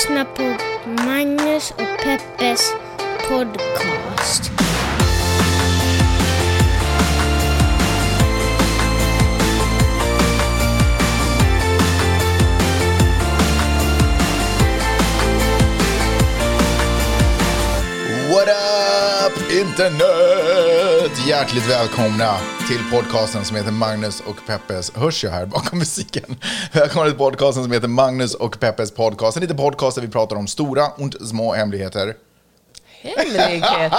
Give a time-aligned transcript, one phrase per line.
[0.00, 0.42] lyssnar på
[1.04, 2.72] Magnus och Peppes
[3.28, 4.50] podcast.
[18.30, 20.89] What up internet!
[21.28, 22.36] Hjärtligt välkomna
[22.68, 24.92] till podcasten som heter Magnus och Peppes.
[24.96, 26.36] Hörs jag här bakom musiken?
[26.72, 29.36] Välkomna till podcasten som heter Magnus och Peppes podcast.
[29.36, 32.14] En liten podcast där vi pratar om stora och små hemligheter.
[33.02, 33.90] Hemligheter,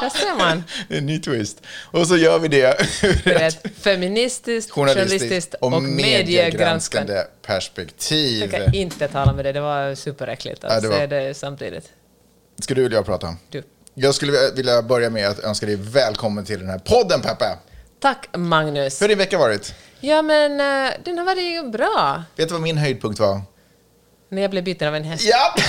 [0.00, 0.64] där ser man.
[0.88, 1.62] En ny twist.
[1.90, 7.12] Och så gör vi det ur ett feministiskt, journalistiskt och och mediegranskande.
[7.12, 8.40] mediegranskande perspektiv.
[8.52, 11.34] Jag kan inte tala med dig, det var superäckligt att Ja, det var- se det
[11.34, 11.84] samtidigt.
[12.60, 13.36] Ska du eller jag prata?
[13.50, 13.62] Du.
[13.94, 17.58] Jag skulle vilja börja med att önska dig välkommen till den här podden, Peppe.
[18.00, 19.00] Tack Magnus.
[19.00, 19.74] Hur har din vecka varit?
[20.00, 22.22] Ja men eh, den har varit ju bra.
[22.36, 23.40] Vet du vad min höjdpunkt var?
[24.28, 25.24] När jag blev biten av en häst.
[25.24, 25.54] Ja!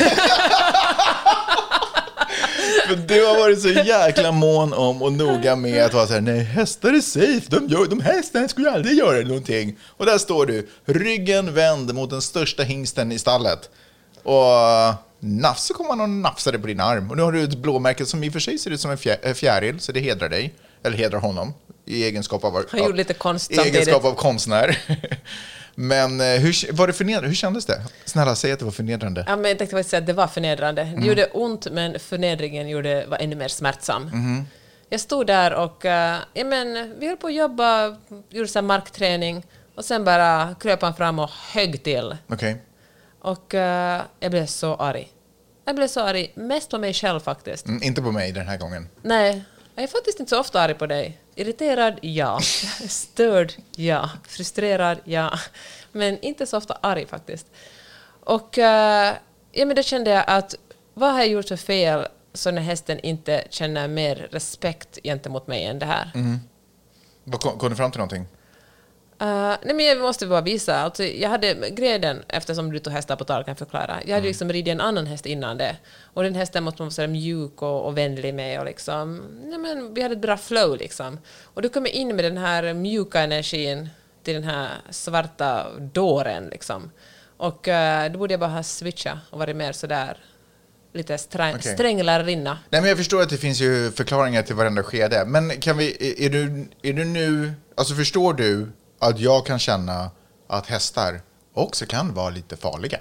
[2.88, 6.22] För du har varit så jäkla mån om och noga med att vara så här,
[6.22, 9.78] nej hästar är safe, de, gör, de hästarna skulle aldrig göra någonting.
[9.98, 13.70] Och där står du, ryggen vänd mot den största hingsten i stallet.
[14.24, 14.44] Och
[15.24, 17.10] nafs så kom han och nafsade på din arm.
[17.10, 18.98] Och nu har du ett blåmärke som i och för sig ser ut som en
[18.98, 20.54] fjä- fjäril, så det hedrar dig.
[20.84, 21.54] Eller hedrar honom
[21.86, 24.78] i egenskap av, Han gjorde lite konst i egenskap av konstnär.
[25.76, 27.28] Men eh, hur, var det förnedrande?
[27.28, 27.82] Hur kändes det?
[28.06, 29.26] Snälla, säg att det var förnedrande.
[29.28, 30.82] Ja, men jag tänkte faktiskt säga att det var förnedrande.
[30.82, 31.02] Mm.
[31.02, 34.04] Det gjorde ont, men förnedringen gjorde, var ännu mer smärtsam.
[34.04, 34.48] Mhm.
[34.90, 37.98] Jag stod där och eh, ja, men, vi höll på att jobba,
[38.30, 42.16] gjorde så markträning och sen bara kröp han fram och högg till.
[42.28, 42.58] Okej.
[43.20, 45.08] Och eh, jag blev så arg.
[45.66, 47.68] Jag blev så arg, mest på mig själv faktiskt.
[47.68, 48.90] Mm, inte på mig den här gången.
[49.02, 49.44] Nej,
[49.76, 51.20] jag är faktiskt inte så ofta arg på dig.
[51.36, 52.40] Irriterad, ja.
[52.88, 54.10] Störd, ja.
[54.28, 55.40] Frustrerad, ja.
[55.92, 57.48] Men inte så ofta arg faktiskt.
[58.20, 59.14] Och eh,
[59.52, 60.56] ja, men då kände jag att
[60.94, 65.48] vad har jag gjort för fel så den här hästen inte känner mer respekt gentemot
[65.48, 66.12] mig än det här?
[67.24, 68.26] Vad kom, kom du fram till någonting?
[69.24, 70.76] Uh, nej men jag måste bara visa.
[70.76, 74.00] Alltså, jag hade greden, eftersom du tog hästar på tal kan förklara.
[74.06, 75.76] Jag hade liksom ridit en annan häst innan det.
[76.14, 78.60] Och den hästen måste man vara mjuk och, och vänlig med.
[78.60, 81.20] Och liksom, nej men, vi hade ett bra flow liksom.
[81.44, 83.90] Och då kom jag in med den här mjuka energin
[84.24, 86.92] till den här svarta dåren liksom.
[87.38, 90.18] Och uh, då borde jag bara ha switchat och varit mer sådär
[90.94, 91.74] lite sträng, Okej.
[91.74, 92.58] sträng lärarinna.
[92.70, 95.26] Nej, men jag förstår att det finns ju förklaringar till varenda skede.
[95.26, 98.68] Men kan vi, är, är, du, är du nu, alltså förstår du
[99.10, 100.12] att jag kan känna
[100.48, 101.22] att hästar
[101.54, 103.00] också kan vara lite farliga?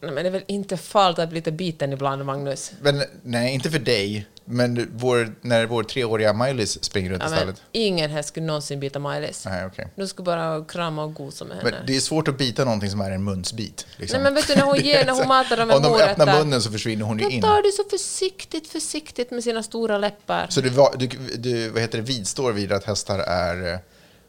[0.00, 2.72] Nej, men det är väl inte farligt att bli lite biten ibland, Magnus?
[2.80, 7.30] Men nej, inte för dig, men vår, när vår treåriga Miley's springer runt Ja, i
[7.30, 7.62] men stallet.
[7.72, 9.44] ingen häst skulle någonsin bita Maj-Lis.
[9.44, 9.88] Nej, okej.
[9.96, 11.70] Du ska bara krama och gosa med henne.
[11.70, 13.86] Men det är svårt att bita någonting som är en munsbit.
[13.96, 14.16] Liksom.
[14.16, 15.88] Nej men vet du när hon ger, är när hon matar dem med Om de
[15.88, 16.10] morötter.
[16.10, 17.42] öppnar munnen så försvinner hon ju Då in.
[17.42, 20.46] tar du så försiktigt, försiktigt med sina stora läppar.
[20.50, 21.06] Så du, du,
[21.38, 23.78] du vad heter det, vidstår vid att hästar är...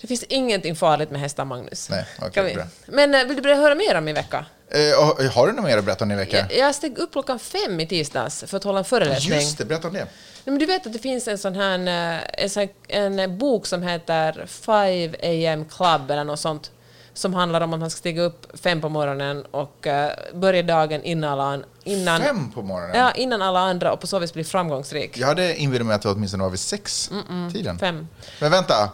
[0.05, 1.89] eh, Det finns ingenting farligt med hästar, Magnus.
[1.89, 2.05] Nej,
[2.35, 2.63] vi- bra.
[2.85, 4.45] Men eh, vill du börja höra mer om min vecka?
[4.69, 6.37] Eh, och- har du något mer att berätta om din vecka?
[6.37, 9.39] Jag, jag steg upp klockan fem i tisdags för att hålla en föreläsning.
[9.39, 10.07] Just det, berätta om det.
[10.45, 11.79] Men du vet att det finns en sån här
[12.17, 16.71] eh, en, sån, en bok som heter 5 AM Club eller något sånt
[17.13, 21.03] som handlar om att man ska stiga upp fem på morgonen och eh, börja dagen
[21.03, 22.95] innan alla, an- innan, Fem på morgonen?
[22.97, 25.17] ja, innan alla andra och på så vis bli framgångsrik.
[25.17, 27.09] Jag hade inbillat mig att det åtminstone var vid sex
[27.53, 27.79] tiden.
[27.79, 28.07] Fem.
[28.41, 28.89] Men vänta.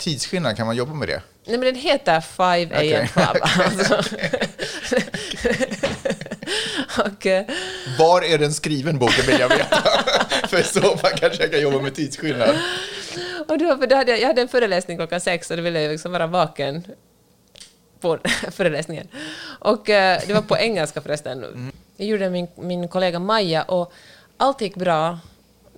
[0.00, 1.22] Tidsskillnad, kan man jobba med det?
[1.44, 3.08] Nej men den heter 5 AM Okej.
[3.12, 3.36] Club.
[3.40, 4.02] Alltså.
[7.04, 7.44] och, eh,
[7.98, 9.76] Var är den skriven boken vill jag veta.
[10.48, 12.56] För så fall kanske jag kan jobba med tidsskillnad.
[13.48, 15.80] och då, för då hade jag, jag hade en föreläsning klockan sex och då ville
[15.82, 16.84] jag liksom vara vaken
[18.00, 18.18] på
[18.50, 19.08] föreläsningen.
[19.58, 21.72] Och eh, det var på engelska förresten.
[21.96, 23.92] Jag gjorde min, min kollega Maja och
[24.36, 25.18] allt gick bra.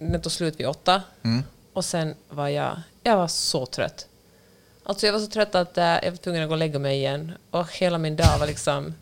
[0.01, 1.03] Den tog slut vid åtta.
[1.73, 4.07] Och sen var jag, jag var så trött.
[4.85, 6.97] Alltså jag var så trött att eh, jag var tvungen att gå och lägga mig
[6.97, 7.33] igen.
[7.51, 8.95] Och hela min dag var liksom...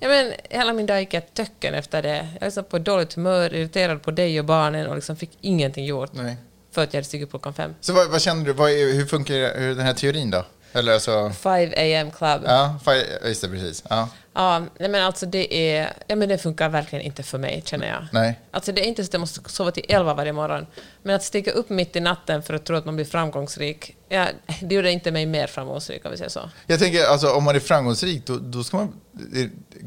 [0.00, 2.28] Ja, men, hela min dag gick jag töcken efter det.
[2.40, 6.10] Jag var på dåligt humör, irriterad på dig och barnen och liksom fick ingenting gjort.
[6.12, 6.36] Nej.
[6.70, 7.74] För att jag hade stigit upp klockan fem.
[7.80, 10.44] Så vad, vad känner du, vad är, hur funkar hur, den här teorin då?
[10.76, 11.30] Eller alltså...
[11.40, 12.42] 5 AM Club.
[12.44, 13.84] Ja, fi- just det, precis.
[13.90, 14.08] Ja.
[14.34, 15.92] Ja, nej men alltså det är...
[16.06, 18.06] Ja, men det funkar verkligen inte för mig, känner jag.
[18.12, 18.40] Nej.
[18.50, 20.66] Alltså det är inte så att jag måste sova till elva varje morgon.
[21.02, 24.26] Men att stiga upp mitt i natten för att tro att man blir framgångsrik, ja,
[24.60, 26.50] det gjorde inte mig mer framgångsrik, om vi säger så.
[26.66, 28.92] Jag tänker, alltså, om man är framgångsrik, då, då ska man...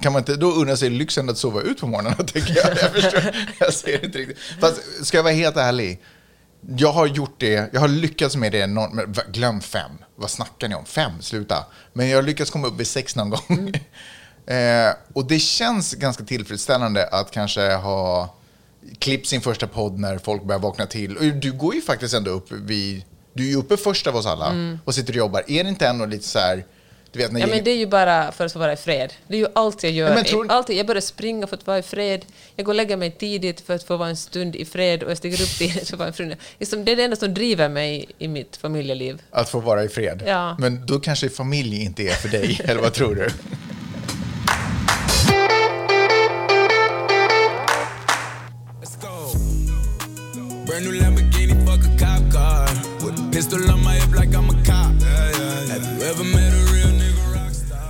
[0.01, 2.69] Kan man inte då unna sig lyxen att sova ut på morgonen, tänker jag.
[2.69, 4.37] Jag förstår, jag ser inte riktigt.
[4.61, 6.01] Fast, ska jag vara helt ärlig,
[6.77, 8.67] jag har gjort det, jag har lyckats med det,
[9.07, 9.91] v- glöm fem.
[10.15, 10.85] Vad snackar ni om?
[10.85, 11.65] Fem, sluta.
[11.93, 13.73] Men jag har lyckats komma upp vid sex någon gång.
[14.45, 18.35] Eh, och det känns ganska tillfredsställande att kanske ha
[18.99, 21.17] klippt sin första podd när folk börjar vakna till.
[21.17, 23.03] Och du går ju faktiskt ändå upp vid...
[23.33, 25.43] Du är ju uppe först av oss alla och sitter och jobbar.
[25.47, 26.65] Är det inte ändå lite så här...
[27.11, 27.39] Du vet, när.
[27.39, 29.13] Ja, men gänget- det är ju bara för att få vara i fred.
[29.27, 30.07] Det är ju allt jag gör.
[30.09, 32.25] Ja, men tror- Alltid, jag börjar springa för att vara i fred.
[32.55, 35.09] Jag går och lägger mig tidigt för att få vara en stund i fred och
[35.11, 36.35] jag stiger upp tidigt för att vara i fred.
[36.59, 39.21] Liksom, det är det enda som driver mig i mitt familjeliv.
[39.31, 40.23] Att få vara i fred.
[40.27, 40.55] Ja.
[40.59, 43.29] Men då kanske familj inte är för dig, eller vad tror du?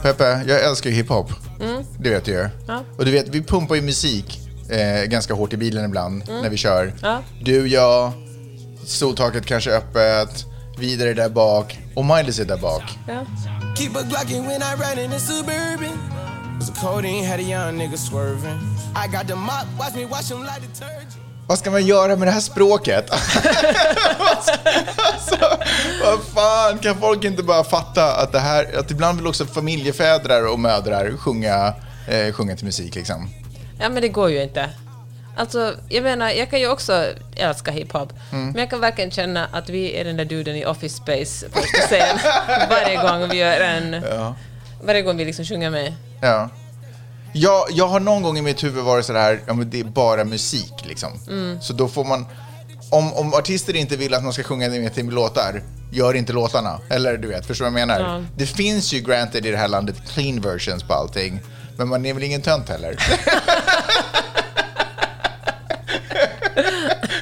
[0.02, 1.32] Peppe, jag älskar ju hiphop.
[2.00, 2.40] Det vet du ju.
[2.40, 2.52] Mm.
[2.68, 2.84] Ja.
[2.98, 6.58] Och du vet, vi pumpar ju musik eh, ganska hårt i bilen ibland när vi
[6.58, 6.84] kör.
[6.84, 6.96] Mm.
[7.02, 7.22] Ja.
[7.42, 8.12] Du, jag,
[8.86, 10.46] soltaket kanske öppet,
[10.78, 12.84] vidare där bak och Miley är där bak.
[13.08, 13.26] Ja.
[13.78, 15.98] Keep a Glockin' when I ride in the Suburban.
[16.60, 18.60] Was a codeine, had a young nigga swerving.
[18.96, 21.19] I got the mop, watch me wash him like detergent.
[21.50, 23.10] Vad ska man göra med det här språket?
[24.98, 25.36] alltså,
[26.04, 30.48] vad fan, kan folk inte bara fatta att det här, att ibland vill också familjefädrar
[30.48, 31.74] och mödrar sjunga,
[32.08, 33.30] eh, sjunga till musik liksom?
[33.80, 34.70] ja, men det går ju inte.
[35.38, 37.06] Alltså, jag menar, jag kan ju också
[37.36, 38.46] älska hiphop, Mm.
[38.48, 41.60] men jag kan verkligen känna att vi är den där duden i Office Space på
[41.60, 42.18] scen
[42.70, 44.04] varje gång vi gör en...
[44.84, 45.94] Varje gång vi liksom sjunger med.
[46.22, 46.50] Ja.
[47.34, 49.84] Jag, jag har någon gång i mitt huvud varit så här, ja men det är
[49.84, 51.12] bara musik liksom.
[51.28, 51.62] Mm.
[51.62, 52.26] Så då får man,
[52.90, 56.80] om, om artister inte vill att man ska sjunga med till låtar, gör inte låtarna.
[56.90, 58.02] Eller du vet, förstår du vad jag menar?
[58.02, 58.24] Ja.
[58.38, 61.40] Det finns ju granted i det här landet clean versions på allting,
[61.78, 62.96] men man är väl ingen tönt heller?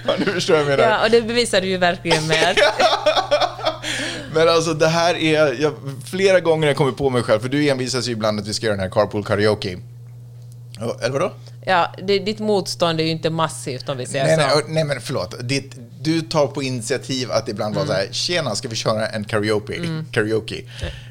[0.08, 0.84] Ja, du förstår vad jag menar.
[0.84, 2.58] Ja, och det bevisar du ju verkligen med.
[4.34, 5.74] Men alltså det här är, jag,
[6.12, 8.54] flera gånger har jag kommit på mig själv, för du envisas ju ibland att vi
[8.54, 9.78] ska göra den här carpool karaoke.
[10.82, 11.32] Eller vadå?
[11.66, 14.56] Ja, det, ditt motstånd är ju inte massivt om vi säger Nej, så.
[14.56, 15.36] nej, nej men förlåt.
[15.48, 19.24] Ditt, du tar på initiativ att ibland vara så här, tjena, ska vi köra en
[19.24, 20.04] karaoke?
[20.12, 20.56] karaoke?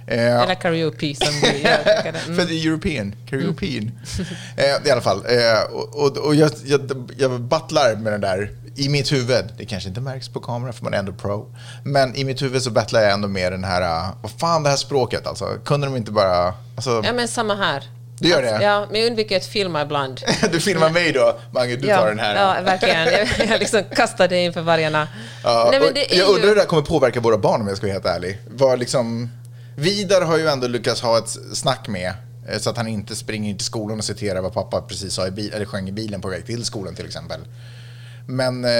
[0.07, 1.85] Eh, Eller karaoke som vi gör.
[1.85, 2.13] det.
[2.25, 2.47] För Mm.
[2.47, 3.15] det är European.
[3.31, 3.67] Karaoke.
[4.57, 5.17] eh, I alla fall.
[5.19, 9.45] Eh, och och, och jag, jag, jag battlar med den där i mitt huvud.
[9.59, 11.55] Det kanske inte märks på kamera för man är ändå pro.
[11.85, 14.69] Men i mitt huvud så battlar jag ändå med den här, uh, vad fan det
[14.71, 15.45] här språket alltså.
[15.65, 17.83] Kunde de inte bara, alltså, Ja, men samma här.
[18.19, 18.63] Du gör det?
[18.63, 20.21] Ja, men jag undviker att filma ibland.
[20.53, 22.35] du filmar mig då, Mange, du ja, tar den här.
[22.57, 23.07] Ja, verkligen.
[23.13, 25.09] Jag, jag liksom kastar det inför vargarna.
[25.45, 27.61] Ja, Nej, men det är jag ju- undrar hur det här kommer påverka våra barn
[27.61, 28.39] om jag ska vara helt ärlig.
[28.51, 29.31] Vad liksom,
[29.77, 32.13] Vidar har ju ändå lyckats ha ett snack med
[32.49, 35.27] eh, så att han inte springer in till skolan och citerar vad pappa precis sa
[35.27, 37.41] i bil, eller sjöng i bilen på väg till skolan till exempel.
[38.27, 38.71] Men, eh,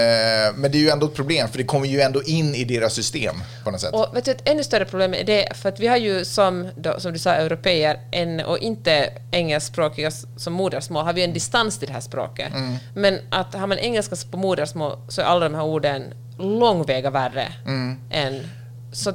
[0.55, 2.93] men det är ju ändå ett problem för det kommer ju ändå in i deras
[2.93, 3.93] system på något sätt.
[3.93, 6.69] Och vet du, ett ännu större problem är det, för att vi har ju som,
[6.75, 11.79] då, som du sa, europeer en, och inte engelskspråkiga som modersmål, har vi en distans
[11.79, 12.53] till det här språket.
[12.53, 12.75] Mm.
[12.95, 16.03] Men att har man engelska på modersmål så är alla de här orden
[16.39, 17.97] långväga värre Mm.
[18.11, 18.47] än...
[18.93, 19.13] Så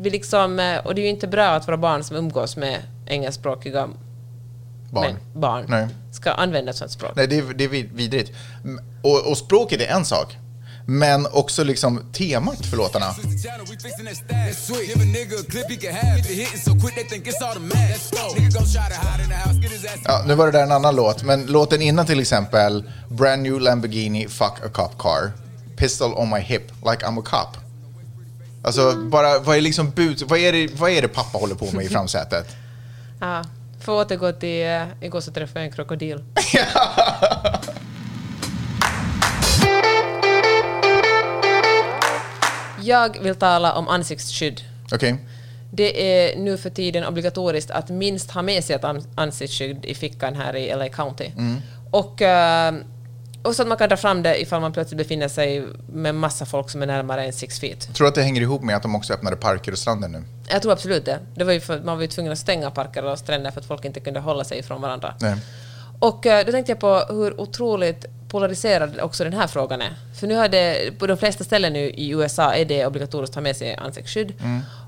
[0.00, 2.76] vi liksom, eh, och det är ju inte bra att våra barn som umgås med
[3.06, 3.88] engelskspråkiga
[4.92, 5.16] Barn.
[5.34, 5.88] barn Nej.
[6.12, 7.12] ska använda ett sånt språk.
[7.16, 8.32] Nej, det är, det är vid- vidrigt.
[9.02, 10.36] Och, och språket är en sak.
[10.86, 13.14] Men också liksom temat för låtarna.
[20.04, 23.60] Ja, nu var det där en annan låt, men låten innan till exempel Brand new
[23.60, 25.32] Lamborghini, fuck a cop car.
[25.76, 27.62] Pistol on my hip, like I'm a cop.
[28.64, 29.92] Alltså, bara, vad är liksom
[30.26, 32.46] vad är, det, vad är det pappa håller på med i framsätet?
[33.20, 33.44] Ja,
[33.82, 34.66] för att återgå till...
[34.66, 36.24] Uh, igår så träffade jag en krokodil.
[42.84, 44.60] Jag vill tala om ansiktsskydd.
[44.92, 45.16] Okej?
[45.70, 49.94] Det är nu för tiden obligatoriskt att minst ha med sig ett an- ansiktsskydd i
[49.94, 51.30] fickan här i LA County.
[51.90, 52.74] Och, eh,
[53.42, 56.46] och så att man kan dra fram det ifall man plötsligt befinner sig med massa
[56.46, 57.94] folk som är närmare än six feet.
[57.94, 60.24] Tror du att det hänger ihop med att de också öppnade parker och stränder nu?
[60.48, 61.18] Jag tror absolut det.
[61.34, 63.66] det var ju för, man var ju tvungen att stänga parker och stränder för att
[63.66, 65.14] folk inte kunde hålla sig ifrån varandra.
[65.20, 65.36] Nej.
[65.98, 69.94] Och eh, då tänkte jag på hur otroligt polariserad också den här frågan är.
[70.20, 73.34] För nu har det, på de flesta ställen nu i USA är det obligatoriskt att
[73.34, 74.32] ha med sig ansiktsskydd.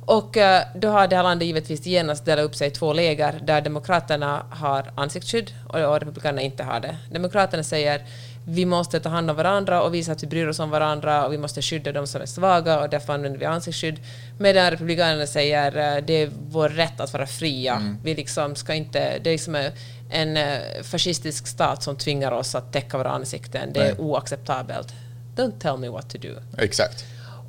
[0.06, 3.40] Och eh, då har det här landet givetvis genast delat upp sig i två läger
[3.42, 6.96] där Demokraterna har ansiktsskydd och, och Republikanerna inte har det.
[7.10, 8.02] Demokraterna säger
[8.46, 11.32] vi måste ta hand om varandra och visa att vi bryr oss om varandra och
[11.32, 13.98] vi måste skydda de som är svaga och därför använder vi ansiktsskydd.
[14.38, 17.96] Medan Republikanerna säger eh, det är vår rätt att vara fria.
[18.04, 19.70] Vi liksom ska inte, det är liksom
[20.10, 23.72] en eh, fascistisk stat som tvingar oss att täcka våra ansikten.
[23.72, 23.94] Det är Nej.
[23.98, 24.88] oacceptabelt.
[25.36, 26.28] Don't tell me what to do.
[26.58, 27.04] Exakt.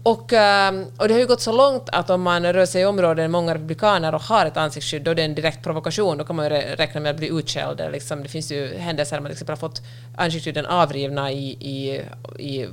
[0.05, 2.85] Och, ehm, och det har ju gått så långt att om man rör sig i
[2.85, 6.17] områden många republikaner och har ett ansiktsskydd, då är det en direkt provokation.
[6.17, 7.81] Då kan man ju räkna med att bli utskälld.
[7.91, 9.81] Liksom, det finns ju händelser där man till exempel har fått
[10.17, 12.01] ansiktsskydden avrivna i, i,
[12.39, 12.67] i,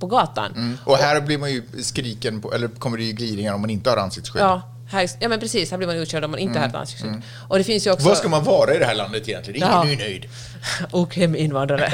[0.00, 0.78] på gatan.
[0.84, 3.90] Och här blir man ju skriken, på, eller kommer det ju glidningar om man inte
[3.90, 4.42] har ansiktsskydd.
[4.42, 5.70] Ja, här, ja, men precis.
[5.70, 7.22] Här blir man utskälld om man inte har ett ansiktsskydd.
[7.48, 8.08] Och det finns ju också...
[8.08, 9.56] Vad ska man vara i det här landet egentligen?
[9.56, 9.88] Ingen Ja.
[9.92, 10.26] är nöjd.
[10.90, 11.92] Okhem-invandrare.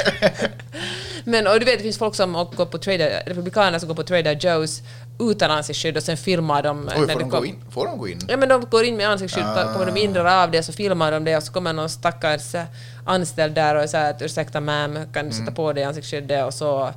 [1.25, 4.03] Men och du vet, det finns folk som går på trader, republikaner som går på
[4.03, 4.83] Trader Joe's
[5.21, 6.89] utan ansiktsskydd och sen filmar de...
[6.97, 7.57] Oj, när får de kom- gå in?
[7.71, 8.21] Får de gå in?
[8.29, 9.73] Ja, men de går in med ansiktsskydd, Ah.
[9.73, 12.55] kommer de in, drar av det, så filmar de det och så kommer någon stackars
[12.55, 12.65] eh,
[13.07, 15.55] anställd där och säger att ursäkta ma'am, kan du sätta Mm.
[15.55, 16.93] på dig ansiktsskyddet och så,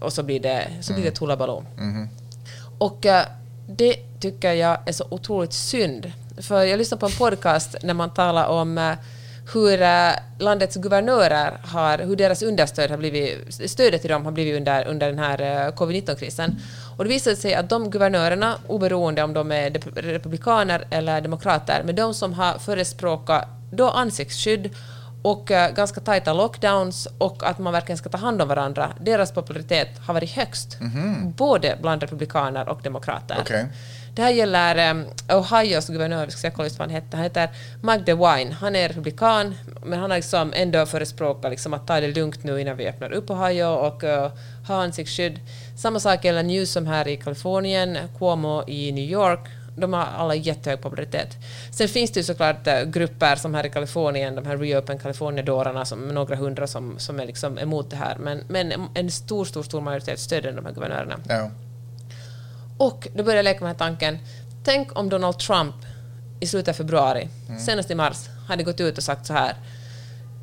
[0.00, 1.12] och så blir det, så blir det Mm.
[1.12, 1.64] ett hullabaloo.
[1.78, 2.06] Mm-hmm.
[2.78, 3.24] Och eh,
[3.66, 6.12] det tycker jag är så otroligt synd.
[6.38, 8.94] För jag lyssnade på en podcast när man talar om eh,
[9.54, 14.56] hur eh, landets guvernörer har, hur deras understöd har blivit, stödet till dem har blivit
[14.56, 16.56] under, under den här eh, covid-19-krisen.
[16.96, 19.70] Och det visade sig att de guvernörerna, oberoende om de är
[20.02, 24.70] republikaner eller demokrater, men de som har förespråkat då ansiktsskydd
[25.22, 29.32] och eh, ganska tajta lockdowns och att man verkligen ska ta hand om varandra, deras
[29.32, 30.78] popularitet har varit högst.
[31.36, 33.36] Både bland republikaner och demokrater.
[33.40, 33.66] Okej.
[34.14, 37.50] Det här gäller um, Ohios guvernör, vi ska kolla just vad han heter, han heter
[37.82, 38.52] Mike DeWine.
[38.52, 42.60] Han är republikan, men han har liksom ändå förespråkat liksom att ta det lugnt nu
[42.60, 44.28] innan vi öppnar upp Ohio och uh,
[44.66, 45.40] ha ansiktsskydd.
[45.76, 49.48] Samma sak gäller Newsom här i Kalifornien, Cuomo i New York.
[49.76, 51.36] De har alla jättehög popularitet.
[51.70, 55.84] Sen finns det ju såklart eh, grupper som här i Kalifornien, de här Reopen California-dårarna,
[55.84, 58.16] som några hundra som, som är liksom emot det här.
[58.18, 61.18] Men, men en stor, stor, stor majoritet stöder de här guvernörerna.
[61.28, 61.50] Ja.
[62.78, 64.18] Och då började jag leka med tanken.
[64.64, 65.74] Tänk om Donald Trump
[66.40, 67.28] i slutet av februari,
[67.66, 69.54] senast i mars, hade gått ut och sagt så här.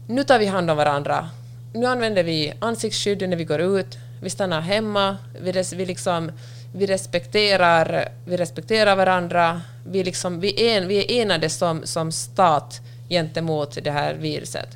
[0.08, 1.30] Nu tar vi hand om varandra.
[1.74, 3.98] Nu använder vi ansiktsskydd när vi går ut.
[4.22, 5.18] Vi stannar hemma.
[5.42, 6.32] Vi, vi, liksom,
[6.74, 9.62] vi, respekterar, vi respekterar varandra.
[9.88, 14.68] Vi, liksom, vi, är, en, vi är enade som, som stat gentemot det här viruset.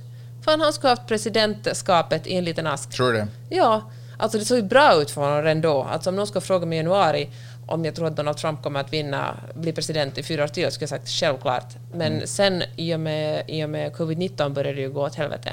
[0.45, 2.89] Fan, han skulle ha haft presidentskapet i en liten ask.
[2.89, 3.27] Tror du det?
[3.49, 5.83] Ja, alltså det såg ju bra ut för honom ändå.
[5.83, 7.29] Alltså om någon ska fråga mig i januari
[7.67, 10.71] om jag tror att Donald Trump kommer att vinna, bli president i fyra år till,
[10.71, 11.75] skulle jag sagt självklart.
[11.93, 15.51] Men sen i och med, i och med covid-19 började det ju gå åt helvete.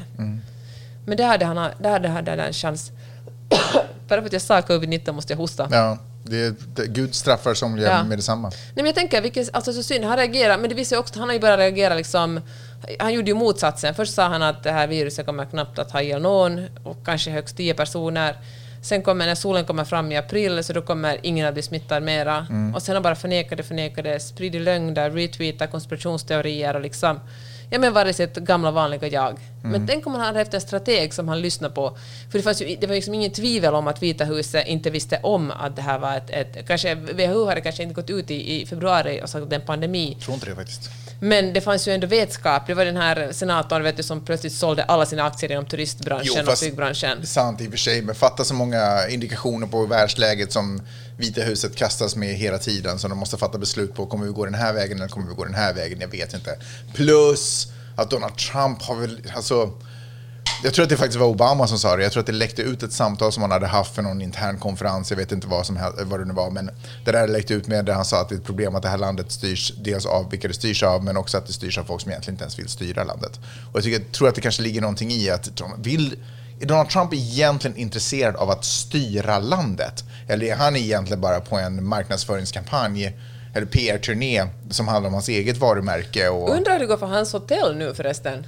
[1.06, 2.92] Men där hade han, där hade han en chans.
[4.08, 5.68] Bara för att jag sa covid-19 måste jag hosta.
[5.70, 5.98] Ja.
[6.30, 8.04] Det, det, Gud straffar somliga Ja.
[8.04, 8.48] med detsamma.
[8.48, 11.18] Nej, men jag tänker, vilket, alltså så synd, han reagerar, men det visar ju också
[11.18, 12.40] han har ju börjat reagera liksom,
[12.98, 13.94] han gjorde ju motsatsen.
[13.94, 17.30] Först sa han att det här viruset kommer knappt att ha ihjäl någon, och kanske
[17.30, 18.36] högst tio personer.
[18.82, 22.02] Sen kommer, när solen kommer fram i april, så då kommer ingen att bli smittad
[22.02, 22.46] mera.
[22.74, 27.20] Och sen har bara förnekade, förnekade, spridit lögner, retweetat konspirationsteorier och liksom,
[27.70, 29.38] ja men varit sitt gamla vanliga jag.
[29.62, 31.98] Men tänk om han hade haft en strateg som han lyssnade på.
[32.30, 35.20] För det, fanns ju, det var liksom ingen tvivel om att Vita huset inte visste
[35.22, 36.30] om att det här var ett...
[36.30, 39.56] ett kanske, WHO hade kanske inte gått ut i, i februari och sagt att det
[39.56, 40.12] är en pandemi.
[40.12, 40.90] Jag tror inte det faktiskt.
[41.22, 42.66] Men det fanns ju ändå vetskap.
[42.66, 46.48] Det var den här senatorn vet du, som plötsligt sålde alla sina aktier inom turistbranschen
[46.48, 47.18] och byggbranschen.
[47.18, 50.82] det är sant i och för sig, men fatta så många indikationer på världsläget som
[51.16, 54.44] Vita huset kastas med hela tiden, så de måste fatta beslut på, kommer vi gå
[54.44, 56.00] den här vägen eller kommer vi gå den här vägen?
[56.00, 56.56] Jag vet inte.
[56.94, 59.70] Plus att Donald Trump har väl, alltså,
[60.62, 62.02] jag tror att det faktiskt var Obama som sa det.
[62.02, 64.58] Jag tror att det läckte ut ett samtal som han hade haft för någon intern
[64.58, 65.10] konferens.
[65.10, 66.50] Jag vet inte vad, som, vad det nu var.
[66.50, 66.70] Men
[67.04, 68.88] det där läckte ut med där han sa att det är ett problem att det
[68.88, 71.84] här landet styrs dels av vilka det styrs av, men också att det styrs av
[71.84, 73.40] folk som egentligen inte ens vill styra landet.
[73.72, 76.16] Och jag, tycker, jag tror att det kanske ligger någonting i att Donald- vill,
[76.60, 80.04] är Donald Trump egentligen intresserad av att styra landet?
[80.28, 83.12] Eller är han egentligen bara på en marknadsföringskampanj
[83.54, 86.28] eller PR-turné som handlar om hans eget varumärke?
[86.28, 88.46] Och, Undrar hur det går för hans hotell nu förresten?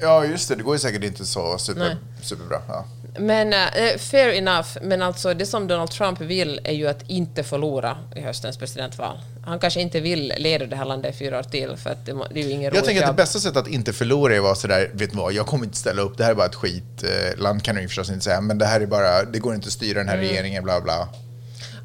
[0.00, 0.54] ja, just det.
[0.54, 1.96] Det går ju säkert inte så super, Nej.
[2.22, 2.62] superbra.
[2.68, 2.84] Ja.
[3.18, 7.42] Men eh, fair enough, men alltså det som Donald Trump vill är ju att inte
[7.42, 9.18] förlora i höstens presidentval.
[9.44, 12.12] Han kanske inte vill leda det här landet i fyra år till, för att det,
[12.32, 14.44] det är ju ingen Jag tänker att det bästa sättet att inte förlora är att
[14.44, 16.54] vara sådär, vet du vad, jag kommer inte ställa upp, det här är bara ett
[16.54, 19.66] skitland kan du ju förstås inte säga, men det här är bara, det går inte
[19.66, 20.28] att styra den här Mm.
[20.28, 21.08] regeringen, bla bla.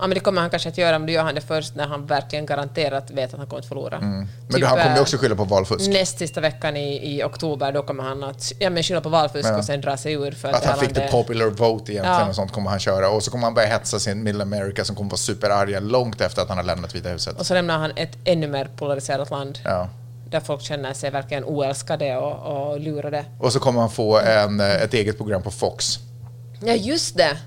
[0.01, 1.87] Ja, men det kommer han kanske att göra, men då gör han det först när
[1.87, 3.97] han verkligen garanterat vet att han kommer att förlora.
[3.97, 4.27] Mm.
[4.47, 5.89] Men Typ, han kommer ju också skylla på valfusk.
[5.89, 9.49] Näst sista veckan i, i oktober, då kommer han att ja, men skylla på valfusk
[9.49, 9.57] Ja.
[9.57, 10.31] och sen dra sig ur.
[10.31, 12.29] För att, Att han fick the landet- popular vote egentligen Ja.
[12.29, 13.09] och sånt kommer han köra.
[13.09, 16.41] Och så kommer han börja hetsa sin Middle America som kommer vara superarga långt efter
[16.41, 17.39] att han har lämnat Vita huset.
[17.39, 19.89] Och så lämnar han ett ännu mer polariserat land, Ja.
[20.29, 23.25] där folk känner sig verkligen oälskade och, och lurade.
[23.39, 25.99] Och så kommer han få en, ett eget program på Fox.
[26.65, 27.37] Ja, just det!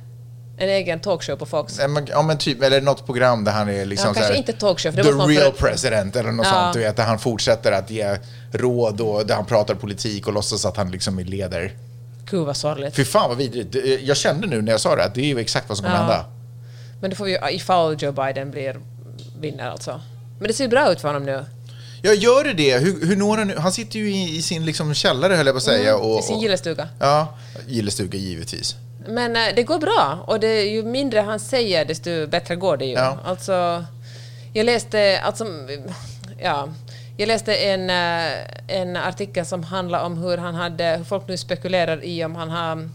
[0.57, 1.79] En egen talkshow på Fox.
[1.81, 4.39] Ja men, ja, men typ, eller något program där han är liksom Ja, kanske här,
[4.39, 6.53] inte talkshow, för det The måste real för- president eller något Ja.
[6.53, 6.75] sånt.
[6.75, 8.17] Du vet, där han fortsätter att ge
[8.53, 11.73] råd och där han pratar politik och låtsas att han liksom är leder.
[12.31, 12.95] Gud vad sorgligt.
[12.97, 13.77] Fy fan vad vidrigt.
[14.03, 15.97] Jag kände nu när jag sa det att det är ju exakt vad som kommer
[15.97, 16.03] Ja.
[16.03, 16.25] hända.
[17.01, 18.77] Men det får vi ju ifall Joe Biden blir
[19.41, 20.01] vinner alltså.
[20.39, 21.45] Men det ser bra ut för honom nu.
[22.03, 22.79] Ja, gör det det?
[22.79, 23.57] Hur, hur når han nu?
[23.59, 25.97] Han sitter ju i, i sin liksom källare, höll jag på att säga.
[25.97, 26.89] Och, Mm, I sin och- gillestuga.
[27.01, 28.77] Ja, gillestuga givetvis.
[29.07, 32.85] Men eh, det går bra och det, ju mindre han säger desto bättre går det
[32.85, 32.93] ju.
[32.93, 33.19] Ja.
[33.25, 33.85] Alltså,
[34.53, 35.47] jag läste, alltså,
[36.43, 36.69] ja,
[37.17, 38.33] jag läste en, eh,
[38.69, 42.51] en artikel som handlar om hur han hade, hur folk nu spekulerar i om han
[42.51, 42.89] har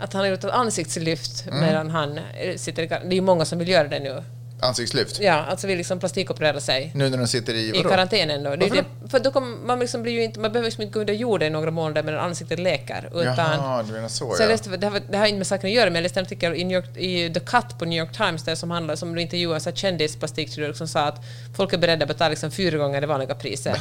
[0.00, 1.60] att han har gjort ett ansiktslyft Mm.
[1.60, 4.22] medan han eh, sitter i Det är ju många som vill göra det nu.
[4.60, 5.20] Ansiktslyft.
[5.20, 6.92] Ja, alltså vill liksom plastikoperera sig.
[6.94, 7.68] Nu när de sitter i...
[7.68, 7.88] I vadå?
[7.88, 8.56] karantänen då.
[8.56, 11.14] Det för då kommer man liksom blir ju inte, man behöver liksom inte gå under
[11.14, 13.10] jorden i några månader medan ansiktet läker.
[13.14, 14.52] Utan, Jaha, du menar så, så jag ja.
[14.52, 16.54] läste, det, har, det har inte med saken att göra, men jag läste en artikel
[16.54, 19.56] i, New York, i The Cut på New York Times där som handlar som intervjuade
[19.56, 21.20] en sån här kändisplastikkirurg som sa att
[21.56, 23.78] folk är beredda att betala liksom fyra gånger det vanliga priset.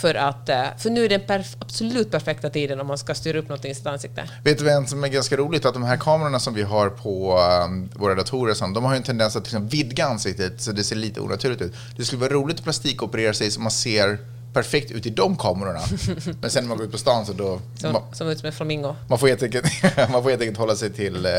[0.00, 3.38] För, att, eh, för nu är den perf- absolut perfekta tiden om man ska styra
[3.38, 4.28] upp något i sitt ansikte.
[4.44, 5.64] Vet du vem som är ganska roligt?
[5.64, 8.96] Att de här kamerorna som vi har på um, våra datorer, som, de har ju
[8.96, 11.74] en tendens att liksom vidga ansiktet så det ser lite onaturligt ut.
[11.96, 14.18] Det skulle vara roligt att plastikoperera sig så man ser
[14.52, 15.80] perfekt ut i de kamerorna.
[16.40, 17.60] Men sen när man går ut på stan så då...
[17.78, 18.96] Som, Man, som ut som en flamingo.
[19.08, 19.64] man, får helt enkelt,
[20.10, 21.32] man får helt enkelt hålla sig till, eh,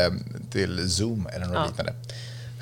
[0.52, 1.66] till Zoom eller något Ja.
[1.66, 1.92] liknande.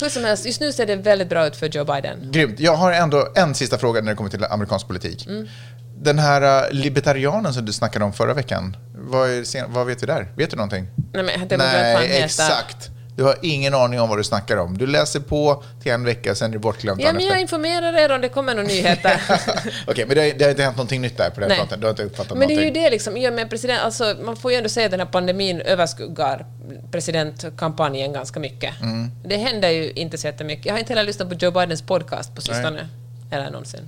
[0.00, 2.32] Hur som helst, just nu ser det väldigt bra ut för Joe Biden.
[2.32, 2.60] Grymt.
[2.60, 5.26] Jag har ändå en sista fråga när det kommer till amerikansk politik.
[5.26, 5.48] Mm.
[5.96, 10.06] Den här uh, libertarianen som du snackade om förra veckan, vad, är, vad vet vi
[10.06, 10.32] där?
[10.36, 10.88] Vet du någonting?
[11.12, 12.90] Nej, men det Nej, exakt.
[13.16, 14.78] Du har ingen aning om vad du snackar om.
[14.78, 18.12] Du läser på till en vecka, sen är det bortglömt Ja, men jag informerar er
[18.14, 19.22] om det kommer några nyheter.
[19.86, 21.58] Okej, men det, har- det har inte hänt någonting nytt där på den Nej.
[21.58, 21.80] fronten?
[21.80, 22.82] Du har inte uppfattat Men det är ju någonting?
[22.82, 25.06] det liksom, i och med president, alltså, man får ju ändå säga att den här
[25.06, 26.46] pandemin överskuggar
[26.90, 28.80] presidentkampanjen ganska mycket.
[28.80, 29.10] Mm.
[29.24, 30.66] Det händer ju inte så jättemycket.
[30.66, 32.88] Jag har inte heller lyssnat på Joe Bidens podcast på sistone.
[33.30, 33.80] Eller någonsin.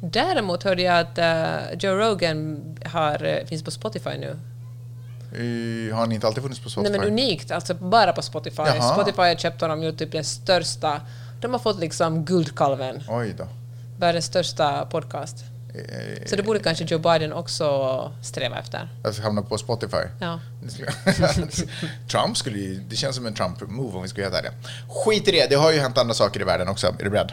[0.00, 4.36] Däremot hörde jag att eh, Joe Rogan har, eh, finns på Spotify nu.
[5.94, 6.90] Har ni inte alltid funnits på Spotify?
[6.90, 8.62] Nej men unikt, alltså bara på Spotify.
[8.66, 8.94] Jaha.
[8.94, 11.00] Spotify har köpt honom, gjort typ den största,
[11.40, 13.46] de har fått liksom Guldkalven, Oj då.
[13.98, 15.36] världens största podcast.
[15.74, 18.88] Eh, Så det borde kanske Joe Biden också sträva efter.
[19.12, 19.96] Ska hamna på Spotify.
[20.20, 20.40] Ja.
[20.68, 20.92] Skulle-
[22.10, 24.52] Trump skulle ju, det känns som en Trump-move om vi ska vara det.
[24.88, 26.86] Skit i det, det har ju hänt andra saker i världen också.
[26.86, 27.32] Är du beredd?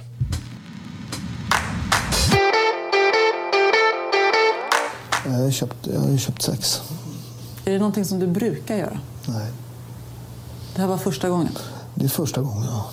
[5.26, 6.82] Jag har köpt, jag har ju köpt sex.
[7.68, 9.00] Är det någonting som du brukar göra?
[9.26, 9.48] Nej,
[10.76, 11.58] Det här var första gången.
[11.96, 12.64] det är första gången.
[12.72, 12.92] Ja.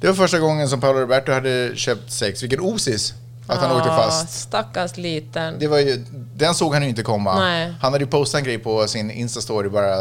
[0.00, 2.42] Det var första gången som Paolo Roberto hade köpt sex.
[2.42, 3.14] Vilken osis
[3.46, 4.40] att han åkte Ah, fast.
[4.40, 5.58] Stackars liten.
[5.58, 6.04] Det var ju,
[6.36, 7.38] den såg han ju inte komma.
[7.38, 7.74] Nej.
[7.80, 9.96] Han hade ju postat en grej på sin Insta-story bara,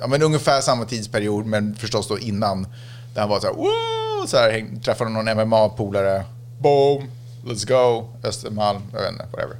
[0.00, 2.66] ja, men ungefär samma tidsperiod, men förstås då innan.
[3.14, 4.26] Där han var så här, Woo!
[4.26, 6.24] så här häng, träffade någon MMA-polare.
[6.60, 7.08] Boom,
[7.46, 9.56] let's go, Östermalm, jag vet inte, whatever.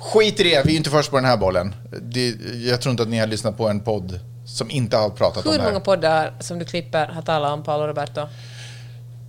[0.00, 1.74] Skit i det, vi är inte först på den här bollen.
[2.02, 2.28] Det,
[2.66, 5.52] jag tror inte att ni har lyssnat på en podd som inte har pratat om
[5.52, 5.80] Hur det många här.
[5.84, 8.20] poddar som du klipper har talat om Paolo Roberto?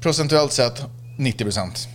[0.01, 0.83] Procentuellt sett
[1.17, 1.87] 90 procent.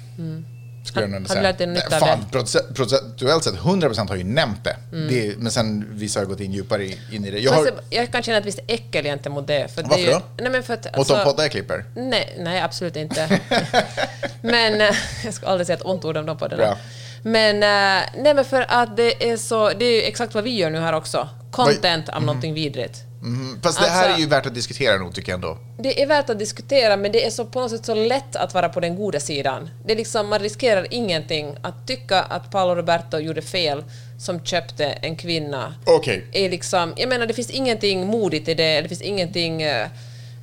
[0.84, 1.52] Skulle jag Har- nog har säga.
[1.52, 2.26] du lärt dig fan,
[2.74, 4.76] Procentuellt sett 100 procent har ju nämnt det.
[5.08, 5.38] det.
[5.38, 7.38] Men sen vissa har gått in djupare in i det.
[7.38, 9.74] Jag har, jag, kan känna ett visst äckel gentemot det.
[9.74, 10.22] För Varför det ju, då?
[10.40, 11.84] Nej, men för att, mot alltså, de poddar jag klipper.
[11.96, 13.40] nej, nej, absolut inte.
[14.42, 14.94] men eh,
[15.24, 16.62] jag ska aldrig säga ett ont ord om de poddarna.
[16.62, 16.78] Bra.
[17.22, 20.56] Men, eh, nej, men för att det är så, det är ju exakt vad vi
[20.56, 21.28] gör nu här också.
[21.50, 22.98] Content av någonting vidrigt.
[23.24, 25.58] Mm, fast det här Alltså- är ju värt att diskutera nog tycker jag ändå.
[25.78, 28.54] Det är värt att diskutera, men det är så på något sätt så lätt att
[28.54, 29.70] vara på den goda sidan.
[29.86, 31.56] Det är liksom, man riskerar ingenting.
[31.62, 33.84] Att tycka att Paolo Roberto gjorde fel
[34.18, 36.26] som köpte en kvinna Okej.
[36.32, 39.88] är liksom, jag menar det finns ingenting modigt i det, det finns ingenting, eh,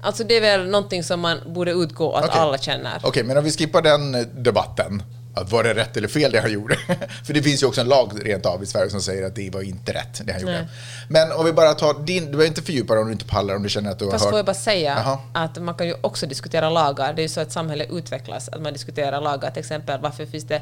[0.01, 2.39] alltså det är väl någonting som man borde utgå att Okej.
[2.39, 2.99] alla känner.
[3.03, 5.03] Okej, men om vi skippar den eh, debatten.
[5.33, 6.75] Att var det rätt eller fel det han gjorde?
[7.25, 9.49] För det finns ju också en lag rent av i Sverige som säger att det
[9.49, 10.53] var inte rätt det han gjorde.
[10.53, 10.67] Nej.
[11.09, 13.55] Men om vi bara tar din, du behöver inte fördjupa dig om du inte pallar,
[13.55, 14.31] om du känner att du har Fast hört.
[14.31, 15.19] får jag bara säga Jaha.
[15.33, 17.13] att man kan ju också diskutera lagar.
[17.13, 19.51] Det är ju så att samhället utvecklas, att man diskuterar lagar.
[19.51, 20.61] Till exempel varför finns det...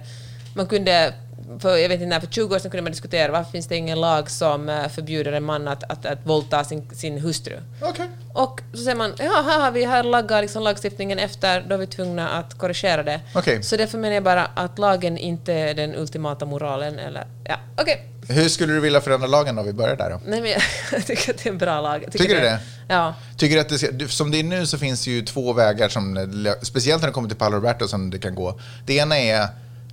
[0.55, 1.13] Man kunde,
[1.59, 3.75] för, jag vet inte när, för 20 år sedan kunde man diskutera varför finns det
[3.75, 7.57] ingen lag som eh, förbjuder en man att, att, att våldta sin, sin hustru.
[7.81, 8.09] Okej.
[8.33, 11.79] Och så säger man, ja, här har vi här laggar liksom lagstiftningen efter, då är
[11.79, 13.19] vi tvungna att korrigera det.
[13.35, 13.63] Okej.
[13.63, 17.27] Så därför menar jag bara att lagen inte är den ultimata moralen, eller...
[17.43, 18.05] Ja, okej.
[18.29, 19.63] Hur skulle du vilja förändra lagen då?
[19.63, 20.21] Vi börjar där då.
[20.25, 22.03] Nej, men jag, tycker att det är en bra lag.
[22.03, 22.59] Jag Tycker du det?
[22.87, 23.13] Ja.
[23.37, 26.27] Tycker att det, ska- som det är nu så finns det ju två vägar, som,
[26.61, 28.59] speciellt när det kommer till Paolo Roberto, som det kan gå.
[28.85, 29.47] Det ena är,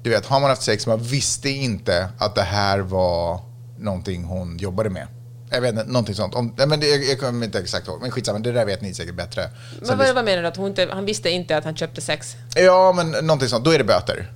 [0.07, 3.41] du vet, har man haft sex, man visste inte att det här var
[3.79, 5.07] någonting hon jobbade med.
[5.51, 6.35] Jag vet inte, någonting sånt.
[6.35, 8.81] Om, nej, men det, jag, jag kommer inte exakt ihåg, men skitsamma, det där vet
[8.81, 9.51] ni säkert bättre.
[9.79, 10.49] Men Sen vad, vad menar du?
[10.49, 12.37] Att hon inte, han visste inte att han köpte sex?
[12.55, 14.33] ja, men någonting sånt, då är det böter.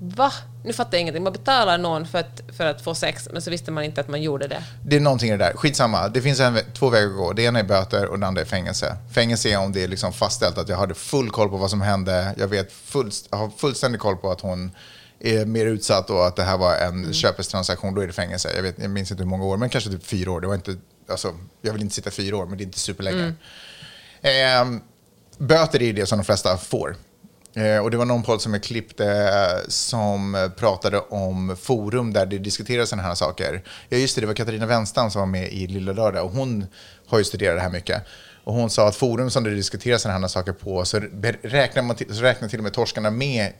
[0.00, 0.32] Va?
[0.68, 1.22] Nu fattar jag ingenting.
[1.22, 4.08] Man betalar någon för att, för att få sex, men så visste man inte att
[4.08, 4.64] man gjorde det.
[4.84, 5.52] Det är någonting i det där.
[5.52, 6.08] Skitsamma.
[6.08, 7.32] Det finns en, två vägar att gå.
[7.32, 8.96] Det ena är böter och det andra är fängelse.
[9.14, 11.80] Fängelse är om det är liksom fastställt att jag hade full koll på vad som
[11.80, 12.34] hände.
[12.38, 14.70] Jag, vet full, har fullständig koll på att hon
[15.20, 17.94] är mer utsatt och att det här var en köpestransaktion.
[17.94, 18.52] Då är det fängelse.
[18.56, 20.40] Jag, vet, jag minns inte hur många år, men kanske typ fyra år.
[20.40, 20.76] Det var inte,
[21.10, 23.32] alltså, jag vill inte sitta fyra år, men det är inte superlänge.
[24.22, 24.80] Ehm,
[25.38, 26.96] böter är det som de flesta får.
[27.58, 32.12] Eh, och det var någon podd som jag klippte eh, som eh, pratade om forum
[32.12, 33.62] där det diskuteras sådana här saker.
[33.88, 36.66] Ja, just det, det var Katarina Wenstam som var med i Lilla Lördag och hon
[37.06, 38.02] har ju studerat det här mycket.
[38.44, 41.00] Och hon sa att forum som det diskuteras sådana här saker på så
[41.42, 43.52] räknar, man till, så räknar till och med torskarna med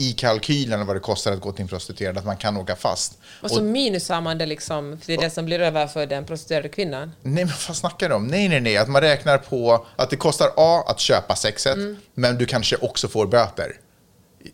[0.00, 3.18] i kalkylen vad det kostar att gå till en prostituerad, att man kan åka fast.
[3.42, 6.24] Och så minusar man det liksom, för det är det som blir över för den
[6.24, 7.12] prostituerade kvinnan.
[7.22, 8.26] Nej, men vad snackar du om?
[8.26, 8.76] Nej, nej, nej.
[8.76, 11.96] Att man räknar på att det kostar A att köpa sexet, Mm.
[12.14, 13.72] men du kanske också får böter.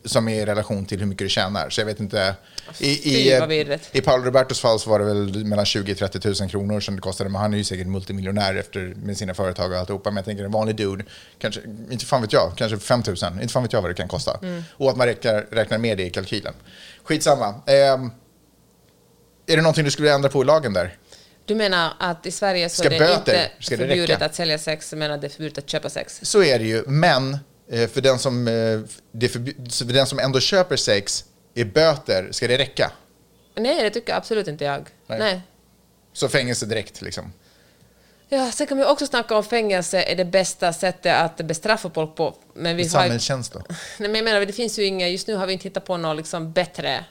[0.04, 1.70] Som är i relation till hur mycket du tjänar.
[1.70, 2.34] Så jag vet inte.
[2.78, 3.40] I, Fy, i,
[3.92, 6.94] I Paolo Robertos fall så var det väl mellan 20 000 30 000 kronor som
[6.96, 7.30] det kostade.
[7.30, 10.10] Men han är ju säkert multimiljonär efter, med sina företag och alltihopa.
[10.10, 11.04] Men jag tänker en vanlig dude,
[11.38, 13.16] kanske, inte fan vet jag, kanske 5 000.
[13.42, 14.38] Inte fan vet jag vad det kan kosta.
[14.42, 14.62] Mm.
[14.72, 16.54] Och att man räknar, räknar med det i kalkylen.
[17.04, 17.54] Skitsamma.
[17.66, 18.10] Ehm,
[19.46, 20.96] är det någonting du skulle ändra på i lagen där?
[21.46, 24.92] Du menar att i Sverige så Ska är det böter- inte förbjudet att sälja sex,
[24.92, 26.20] men att det är förbjudet att köpa sex?
[26.22, 28.80] Så är det ju, men eh, för den som, eh,
[29.12, 29.28] det
[29.68, 31.24] så för den som ändå köper sex
[31.54, 32.92] är böter, ska det räcka?
[33.54, 34.88] Nej, det tycker absolut inte jag.
[35.06, 35.18] Nej.
[35.18, 35.40] Nej.
[36.12, 37.32] Så fängelse direkt liksom.
[38.28, 42.16] Ja, sen kan vi också snacka om fängelse är det bästa sättet att bestraffa folk
[42.16, 42.34] på.
[42.54, 43.58] Men vi har, Samhällstjänst då?
[43.68, 45.96] nej, men jag menar, det finns ju inget, just nu har vi inte hittat på
[45.96, 47.04] något liksom bättre.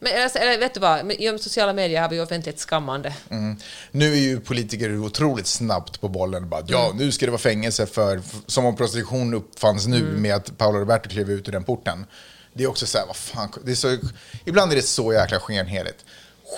[0.00, 3.14] Men alltså, eller, vet du vad, genom sociala medier har vi ju offentlighetsskammande.
[3.30, 3.56] Mm.
[3.90, 6.48] Nu är ju politiker otroligt snabbt på bollen.
[6.48, 10.58] Bara, ja, nu ska det vara fängelse för, som om prostitution uppfanns nu med att
[10.58, 12.06] Paolo Roberto klev ut ur den porten.
[12.52, 13.96] Det är också så här, vad fan, det är så,
[14.44, 16.04] ibland är det så jäkla skenheligt.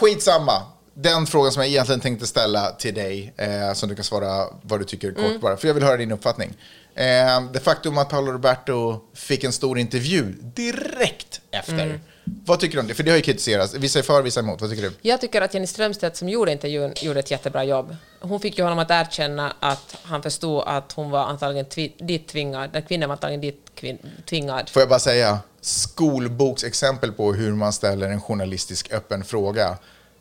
[0.00, 0.62] Skitsamma.
[0.94, 4.80] Den frågan som jag egentligen tänkte ställa till dig, eh, som du kan svara vad
[4.80, 6.54] du tycker kort bara, för jag vill höra din uppfattning.
[6.94, 12.00] Eh, det faktum att Paolo Roberto fick en stor intervju direkt efter.
[12.44, 12.94] Vad tycker du om det?
[12.94, 13.74] För det har ju kritiserats.
[13.74, 14.60] Vissa är för, vissa är emot.
[14.60, 14.92] Vad tycker du?
[15.02, 17.96] Jag tycker att Jenny Strömstedt som gjorde intervjun gjorde ett jättebra jobb.
[18.20, 21.66] Hon fick ju honom att erkänna att han förstod att hon var antagligen
[21.98, 24.68] dit tvingad, den kvinnan var antagligen dit kvin- tvingad.
[24.68, 29.78] Får jag bara säga, skolboksexempel på hur man ställer en journalistisk öppen fråga.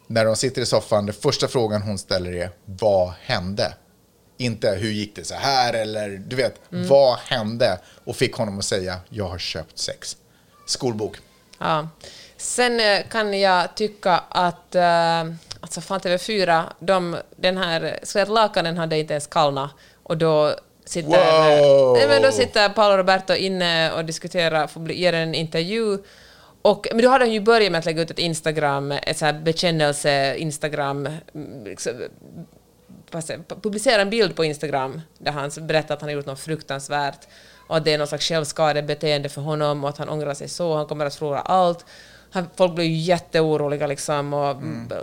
[0.08, 3.74] När de sitter i soffan, den första frågan hon ställer är vad hände?
[4.38, 7.80] Inte hur gick det så här eller du vet, vad hände?
[8.06, 10.18] Och fick honom att säga jag har köpt sex.
[10.68, 11.18] Skolbok.
[11.58, 11.88] Ja.
[12.38, 15.20] Sen eh, kan jag tycka att eh,
[15.60, 19.72] alltså fan TV4, de, den här, så att lakanen hade inte ens kallnat
[20.04, 21.98] och då sitter, Wow!
[21.98, 25.98] nej, men då sitter Paolo Roberto inne och diskuterar, får bli, ger en intervju
[26.62, 29.26] och, men då hade han ju börjat med att lägga ut ett Instagram, ett så
[29.26, 31.10] här bekännelse-Instagram,
[31.66, 31.94] liksom,
[33.62, 37.28] publicera en bild på Instagram där han berättar att han har gjort något fruktansvärt
[37.68, 40.76] och att det är någon slags självskadebeteende för honom och att han ångrar sig så,
[40.76, 41.86] han kommer att förlora allt.
[42.32, 44.56] Han, folk blev ju jätteoroliga liksom och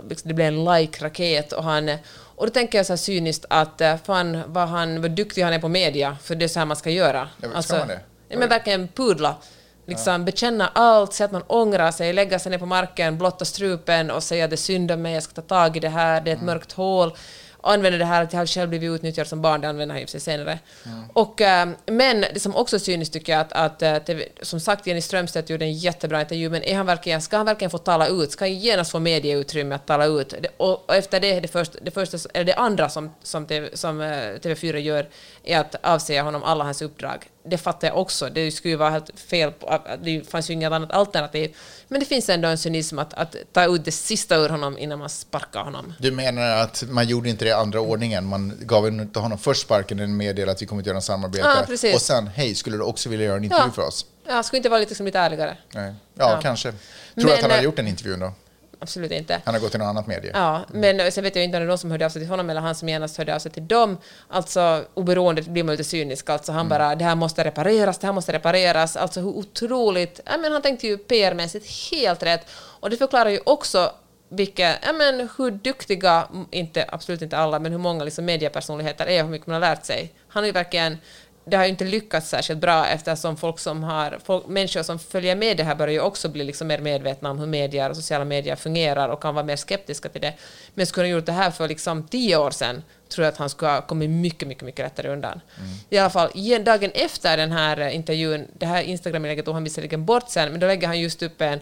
[0.09, 1.91] liksom, det blev en like-raket och han...
[2.35, 5.53] Och då tänker jag så här cyniskt att eh, fan vad, han, vad duktig han
[5.53, 7.29] är på media, för det är så här man ska göra.
[7.53, 7.99] Ja, ska man det?
[8.29, 9.35] Ja, men verkligen pudla.
[9.85, 14.11] Liksom bekänna allt, säga att man ångrar sig, lägga sig ner på marken, blotta strupen
[14.11, 16.31] och säga det är synd om mig, jag ska ta tag i det här, det
[16.31, 17.13] är ett mörkt hål.
[17.65, 20.11] Använder det här att jag har själv blivit utnyttjad som barn, det använder han för
[20.11, 20.59] sig senare.
[21.13, 24.87] Och, eh, men det som också cyniskt tycker jag att, att eh, TV, som sagt
[24.87, 28.07] Jenny Strömstedt gjorde en jättebra intervju, men är han verkligen, ska han verkligen få tala
[28.07, 28.31] ut?
[28.31, 30.29] Ska han genast få medieutrymme att tala ut?
[30.29, 33.69] Det, och, och efter det, det, första, det, första, eller det andra som, som, TV,
[33.73, 35.09] som eh, TV4 gör
[35.43, 37.29] är att avsäga honom alla hans uppdrag.
[37.45, 38.29] Det fattar jag också.
[38.29, 39.51] Det skulle ju vara helt fel.
[39.51, 41.55] På, det fanns ju inget annat alternativ.
[41.87, 44.99] Men det finns ändå en cynism att, att ta ut det sista ur honom innan
[44.99, 45.93] man sparkar honom.
[45.99, 48.25] Du menar att man gjorde inte det i andra ordningen?
[48.25, 51.65] Man gav inte honom först sparken och meddelade att vi kommer att göra en samarbete.
[51.87, 53.71] Ja, och sen, hej, skulle du också vilja göra en intervju Ja.
[53.71, 54.05] för oss?
[54.27, 55.57] Ja, skulle inte vara lite, liksom lite ärligare?
[55.73, 55.93] Nej.
[56.15, 56.39] Ja, Ja.
[56.41, 56.71] kanske.
[56.71, 58.33] Tror du att han har eh, gjort den intervjun då?
[58.83, 59.41] Absolut inte.
[59.45, 60.31] Han har gått till något annat medie?
[60.33, 62.29] Ja, men sen vet jag inte om det är någon som hörde av sig till
[62.29, 63.97] honom eller han som genast hörde av sig till dem.
[64.27, 66.29] Alltså oberoende blir man lite cynisk.
[66.29, 68.97] Alltså han bara, det här måste repareras, det här måste repareras.
[68.97, 70.19] Alltså hur otroligt...
[70.25, 72.45] Ja, men han tänkte ju PR-mässigt helt rätt.
[72.55, 73.91] Och det förklarar ju också
[74.29, 79.19] vilka, ja, men hur duktiga, inte, absolut inte alla, men hur många liksom mediepersonligheter är
[79.19, 80.13] och hur mycket man har lärt sig.
[80.27, 80.97] Han har ju verkligen
[81.45, 85.35] det har ju inte lyckats särskilt bra eftersom folk som har, folk, människor som följer
[85.35, 88.25] med det här börjar ju också bli liksom mer medvetna om hur medier och sociala
[88.25, 90.33] medier fungerar och kan vara mer skeptiska till det.
[90.73, 93.49] Men skulle han gjort det här för liksom tio år sedan tror jag att han
[93.49, 95.41] skulle ha kommit mycket, mycket, mycket lättare undan.
[95.89, 96.29] I alla fall,
[96.65, 100.59] dagen efter den här eh, intervjun, det här Instagram-inlägget tog han visserligen bort sen, men
[100.59, 101.59] då lägger han just upp en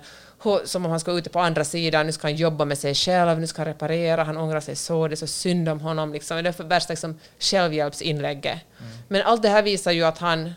[0.65, 3.39] som om han ska ute på andra sidan, nu ska han jobba med sig själv,
[3.39, 6.13] nu ska han reparera, han ångrar sig så, det är så synd om honom.
[6.13, 6.43] Liksom.
[6.43, 8.60] Det är för värsta liksom, självhjälpsinlägget.
[9.08, 10.54] Men allt det här visar ju att han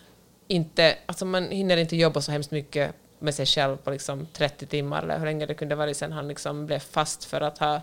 [0.49, 4.67] inte, alltså man hinner inte jobba så hemskt mycket med sig själv på liksom 30
[4.67, 7.81] timmar, eller hur länge det kunde vara sen han liksom blev fast för att ha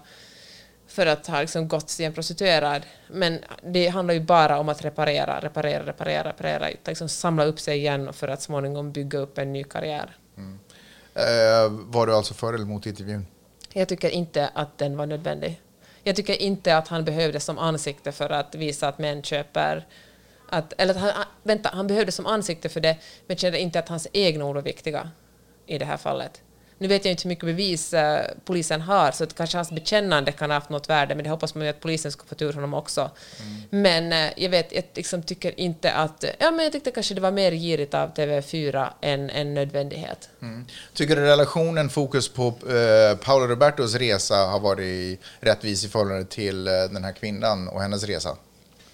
[0.88, 2.82] för att ha liksom gått till en prostituerad.
[3.08, 7.78] Men det handlar ju bara om att reparera, reparera, reparera, reparera, liksom samla upp sig
[7.78, 10.16] igen för att småningom bygga upp en ny karriär.
[10.38, 10.44] Eh,
[11.14, 13.26] Eh, var du alltså för eller emot intervjun?
[13.74, 15.62] Jag tycker inte att den var nödvändig.
[16.04, 19.88] Jag tycker inte att han behövdes som ansikte för att visa att män köper...
[20.50, 22.98] Att, eller att han, ah, vänta, han behövdes som ansikte för det,
[23.28, 25.10] men kände inte att hans egna ord var viktiga
[25.66, 26.42] i det här fallet.
[26.82, 30.32] Nu vet jag inte hur mycket bevis eh, polisen har, så att kanske hans bekännande
[30.32, 32.54] kan ha haft något värde, men det hoppas man ju att polisen ska få tur
[32.54, 33.12] honom också.
[33.70, 36.26] Men eh, jag vet, jag liksom tycker inte att...
[36.40, 40.30] Ja, men jag tyckte kanske det var mer girigt av TV4 än en nödvändighet.
[40.94, 46.68] Tycker du relationen, fokus på eh, Paolo Robertos resa har varit rättvis i förhållande till
[46.68, 48.38] eh, den här kvinnan och hennes resa?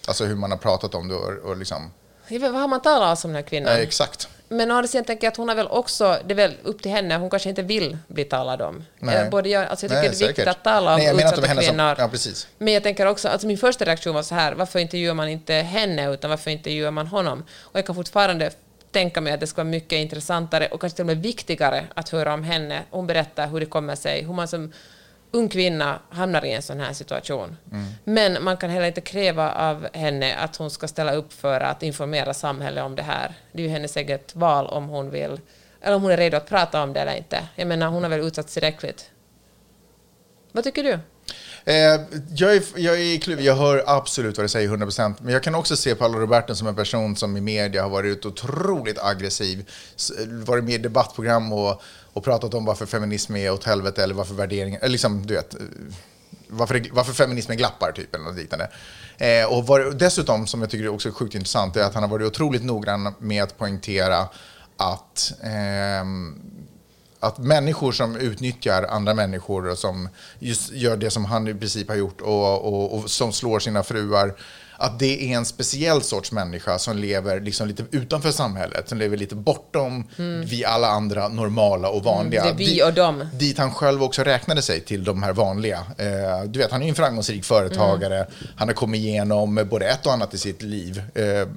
[0.08, 1.92] Alltså hur man har pratat om det och, och liksom...
[2.30, 3.74] Vet, vad har man talat om den här kvinnan?
[3.74, 4.30] Eh, exakt.
[4.50, 6.82] Men å andra sidan tänker jag att hon har väl också, det är väl upp
[6.82, 8.84] till henne, hon kanske inte vill bli talad om.
[9.00, 9.16] Nej.
[9.16, 10.48] Eh, Både jag, alltså jag tycker Nej, det är viktigt säkert.
[10.48, 11.96] att tala om Nej, jag utsatta henne som- kvinnor.
[11.98, 12.48] ja, precis.
[12.58, 15.54] Men jag tänker också, alltså min första reaktion var så här, varför intervjuar man inte
[15.54, 17.44] henne utan varför intervjuar man honom?
[17.60, 18.52] Och jag kan fortfarande
[18.92, 22.10] tänka mig att det ska vara mycket intressantare och kanske till och med viktigare att
[22.10, 22.84] höra om henne.
[22.90, 24.74] Hon berättar hur det kommer sig, hur man som
[25.38, 27.58] ung kvinna hamnar i en sån här situation.
[28.04, 31.84] Men man kan heller inte kräva av henne att hon ska ställa upp för att
[31.84, 33.34] informera samhället om det här.
[33.52, 35.40] Det är ju hennes eget val om hon vill,
[35.82, 37.40] eller om hon är redo att prata om det eller inte.
[37.56, 39.12] Jag menar, hon har väl utsatts tillräckligt.
[40.52, 41.00] Vad tycker du?
[41.68, 42.02] Eh,
[42.36, 45.56] jag, är, jag är kluven, jag hör absolut vad du säger 100%, men jag kan
[45.56, 49.70] också se Paolo Roberto som en person som i media har varit otroligt aggressiv,
[50.28, 51.82] varit med i debattprogram och,
[52.14, 55.54] och pratat om varför feminism är åt helvete eller varför värderingar, eller liksom du vet,
[55.54, 55.62] eh,
[56.48, 58.70] varför, varför feminismen glappar typ eller något liknande.
[59.18, 62.10] Eh, och var, dessutom, som jag tycker är också sjukt intressant, är att han har
[62.10, 64.28] varit otroligt noggrann med att poängtera
[64.78, 66.06] att eh,
[67.20, 70.10] att människor som utnyttjar andra människor och som
[70.72, 74.34] gör det som han i princip har gjort och, och, och som slår sina fruar,
[74.78, 79.18] att det är en speciell sorts människa som lever liksom lite utanför samhället, som lever
[79.18, 80.08] lite bortom
[80.46, 82.42] vi alla andra normala och vanliga.
[82.42, 83.28] Mm, det är vi och dem.
[83.34, 85.78] Dit han själv också räknade sig till de här vanliga.
[85.98, 88.28] Eh, du vet, han är ju en framgångsrik företagare.
[88.56, 91.02] Han har kommit igenom både ett och annat i sitt liv.
[91.16, 91.48] Eh,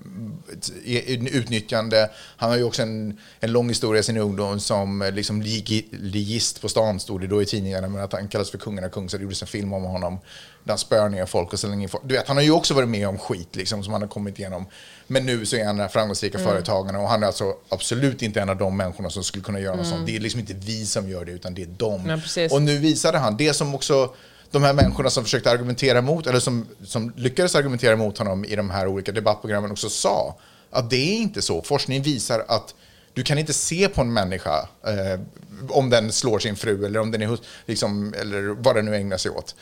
[1.30, 2.10] utnyttjande.
[2.36, 5.88] Han har ju också en, en lång historia i sin ungdom som eh, liksom lig-
[5.90, 8.88] ligist på stan, stod det då i tidningarna, men att han kallas för kungen av
[8.88, 10.18] kung, så det gjordes en film om honom.
[10.64, 12.04] Där han spöar ner folk och slänger in folk.
[12.06, 14.38] Du vet, han har ju också varit med om skit liksom, som han har kommit
[14.38, 14.66] igenom.
[15.06, 18.40] Men nu så är han den här framgångsrika företagaren och han är alltså absolut inte
[18.40, 20.06] en av de människorna som skulle kunna göra något sånt.
[20.06, 22.06] Det är liksom inte vi som gör det, utan det är de.
[22.08, 24.14] Ja, och nu visade han det som också
[24.50, 28.56] de här människorna som försökte argumentera mot, eller som, som lyckades argumentera mot honom i
[28.56, 30.36] de här olika debattprogrammen också sa,
[30.70, 31.62] att det är inte så.
[31.62, 32.74] Forskning visar att
[33.14, 35.20] du kan inte se på en människa eh,
[35.68, 39.16] om den slår sin fru eller om den är liksom, eller vad den nu ägnar
[39.16, 39.54] sig åt.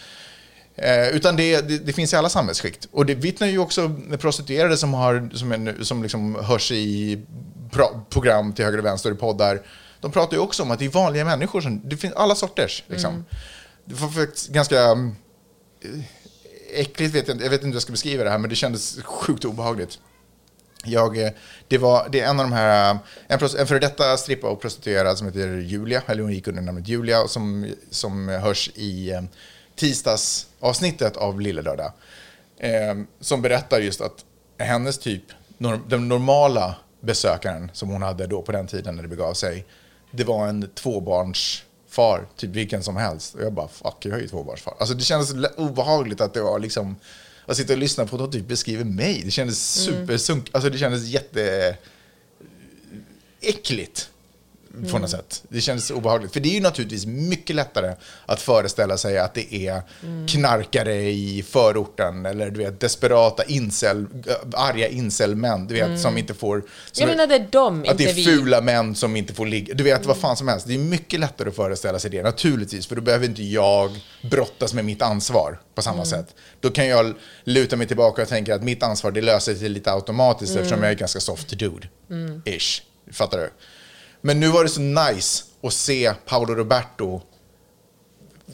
[0.76, 2.88] Eh, utan det, det, det finns i alla samhällsskikt.
[2.92, 7.20] Och det vittnar ju också prostituerade som, har, som, en, som liksom hörs i
[7.70, 9.62] pro, program till höger och vänster i poddar.
[10.00, 12.84] De pratar ju också om att det är vanliga människor, som, det finns alla sorters.
[12.86, 13.10] Liksom.
[13.10, 13.24] Mm.
[13.88, 15.14] Det var faktiskt ganska mm,
[16.70, 19.02] äckligt, vet jag, jag vet inte hur jag ska beskriva det här, men det kändes
[19.02, 19.98] sjukt obehagligt.
[20.84, 21.30] Jag, eh,
[21.68, 24.60] det, var, det är en av de här, eh, en, en före detta strippa och
[24.60, 29.10] prostituerad som heter Julia, eller hon gick under namnet Julia, och som, som hörs i
[29.10, 29.22] eh,
[29.76, 31.92] tisdagsavsnittet av Lillelördag.
[32.58, 34.24] Eh, som berättar just att
[34.58, 35.24] hennes typ,
[35.58, 39.66] norm, den normala besökaren som hon hade då på den tiden när det begav sig,
[40.10, 43.34] det var en tvåbarns tvåbarnsfar, typ vilken som helst.
[43.34, 44.74] Och jag bara, fuck, jag är ju tvåbarnsfar.
[44.78, 46.96] Alltså det kändes obehagligt att det var liksom,
[47.46, 49.22] att sitta och lyssna på att de typ beskriver mig.
[49.24, 51.76] Det kändes supersunk, alltså det kändes jätte
[54.90, 55.42] på något sätt.
[55.48, 56.32] Det kändes obehagligt.
[56.32, 57.94] För det är ju naturligtvis mycket lättare
[58.26, 59.82] att föreställa sig att det är
[60.28, 66.34] knarkare i förorten eller du vet, desperata incel, äh, arga incelmän, du vet, som inte
[66.34, 66.60] får...
[66.92, 68.24] som Jag menar det är dem, att det är vi.
[68.24, 69.74] fula män som inte får ligga.
[69.74, 70.66] Du vet, vad fan som helst.
[70.66, 72.86] Det är mycket lättare att föreställa sig det, naturligtvis.
[72.86, 73.90] För då behöver inte jag
[74.30, 76.34] brottas med mitt ansvar på samma sätt.
[76.60, 79.92] Då kan jag luta mig tillbaka och tänka att mitt ansvar, det löser sig lite
[79.92, 81.88] automatiskt eftersom jag är ganska soft dude.
[82.44, 82.82] Ish.
[83.12, 83.50] Fattar du?
[84.20, 87.20] Men nu var det så nice att se Paolo Roberto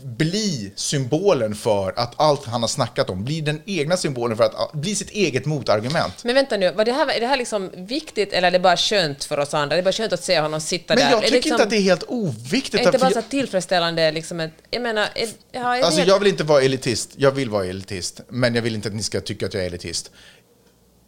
[0.05, 4.73] bli symbolen för att allt han har snackat om, bli den egna symbolen för att
[4.73, 6.25] bli sitt eget motargument.
[6.25, 8.77] Men vänta nu, var det här, är det här liksom viktigt eller är det bara
[8.77, 9.77] skönt för oss andra?
[9.77, 11.11] Det är bara skönt att se honom sitta Men där.
[11.11, 12.75] jag Är det tycker liksom, inte att det är helt oviktigt.
[12.75, 16.01] är inte att- bara så tillfredsställande liksom ett, jag menar, är, ja, är det Alltså
[16.01, 18.95] helt- jag vill inte vara elitist, jag vill vara elitist, men jag vill inte att
[18.95, 20.11] ni ska tycka att jag är elitist.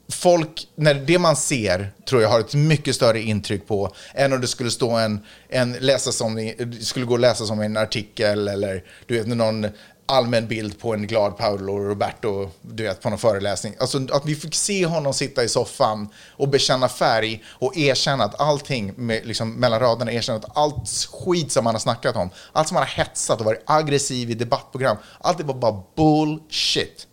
[0.08, 4.40] Folk, när det man ser, tror jag har ett mycket större intryck på än om
[4.40, 8.48] det skulle stå en, en läsa som, det skulle gå att läsa som en artikel
[8.48, 9.66] eller du vet någon
[10.06, 13.74] allmän bild på en glad Paolo Roberto, du vet, på någon föreläsning.
[13.80, 18.40] Alltså att vi fick se honom sitta i soffan och bekänna färg och erkänna att
[18.40, 22.68] allting, med, liksom, mellan raderna, erkänna att allt skit som han har snackat om, allt
[22.68, 27.06] som han har hetsat och varit aggressiv i debattprogram, allt det var bara bullshit.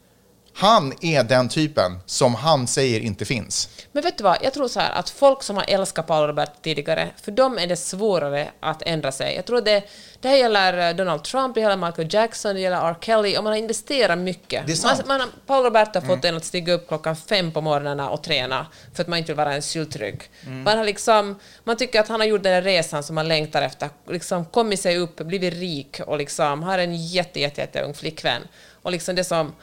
[0.56, 3.70] Han är den typen som han säger inte finns.
[3.92, 6.54] Men vet du vad, jag tror så här att folk som har älskat Paolo Roberto
[6.62, 9.36] tidigare, för dem är det svårare att ändra sig.
[9.36, 9.84] Jag tror det,
[10.20, 12.96] det här gäller eh, Donald Trump, det gäller Michael Jackson, det gäller R.
[13.02, 14.68] Kelly, och man har investerat mycket.
[14.68, 15.08] Det är sant.
[15.08, 18.24] Man, man, Paolo Roberto har fått en att stiga upp klockan fem på morgnarna och
[18.24, 20.22] träna för att man inte vill vara en syltrygg.
[20.48, 23.62] Man, har liksom, man tycker att han har gjort den där resan som man längtar
[23.62, 27.94] efter, liksom kommit sig upp, blivit rik och liksom har en jätte, jätte, jätte ung
[27.94, 28.42] flickvän.
[28.82, 29.54] Och liksom det som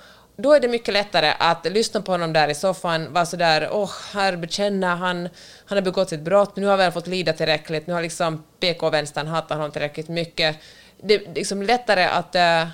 [0.42, 3.90] då är det mycket lättare att lyssna på honom där i soffan, vara sådär, åh,
[4.12, 5.28] här bekänner han,
[5.66, 8.44] han har begått ett brott, nu har vi väl fått lida tillräckligt, nu har liksom
[8.60, 10.56] PK-vänstern hatat honom tillräckligt mycket.
[11.02, 12.68] Det är liksom lättare att, äh,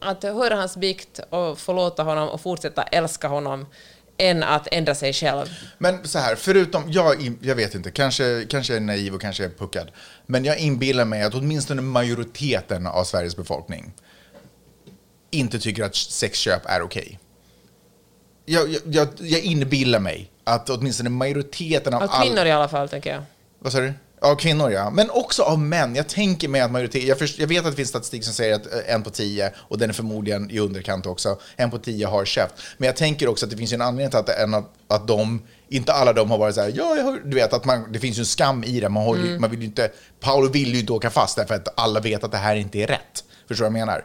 [0.00, 3.66] att höra hans bikt och förlåta honom och fortsätta älska honom
[4.18, 5.46] än att ändra sig själv.
[5.78, 9.44] Men så här, förutom, jag, jag vet inte, kanske, kanske jag är naiv och kanske
[9.44, 9.90] är puckad,
[10.26, 13.92] men jag inbillar mig att åtminstone majoriteten av Sveriges befolkning
[15.34, 17.18] inte tycker att sexköp är okej.
[18.46, 22.88] Jag, jag, jag, jag inbillar mig att åtminstone majoriteten av Av kvinnor i alla fall,
[22.88, 23.22] tänker jag.
[23.58, 23.92] Vad sa du?
[24.20, 24.90] Av kvinnor, ja.
[24.90, 25.94] Men också av män.
[25.94, 27.04] Jag tänker mig att majoritet...
[27.04, 29.52] Jag, först, jag vet att det finns statistik som säger att eh, en på tio,
[29.56, 32.54] och den är förmodligen i underkant också, en på tio har käft.
[32.78, 35.42] Men jag tänker också att det finns en anledning till att, en, av- att de,
[35.68, 37.98] inte alla de har varit så här, ja, jag har, du vet, att man, det
[37.98, 38.88] finns ju en skam i det.
[38.88, 41.68] Man, har, ju- man vill ju inte, Paolo vill ju inte åka fast därför att
[41.80, 43.24] alla vet att det här inte är rätt.
[43.48, 44.04] Förstår du vad jag menar?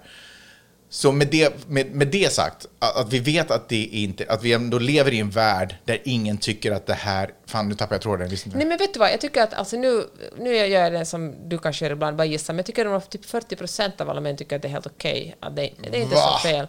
[0.91, 4.43] Så med det, med, med det sagt, att, att vi vet att det inte, att
[4.43, 7.95] vi ändå lever i en värld där ingen tycker att det här, fan nu tappar
[7.95, 8.49] jag tråden, inte.
[8.57, 10.03] Nej men vet du vad, jag tycker att alltså nu,
[10.37, 13.09] nu gör jag det som du kanske gör ibland, bara gissar, men jag tycker att
[13.09, 15.35] typ 40 procent av alla män tycker att det är helt okej.
[15.39, 16.39] att det, det är inte Va?
[16.41, 16.67] så fel.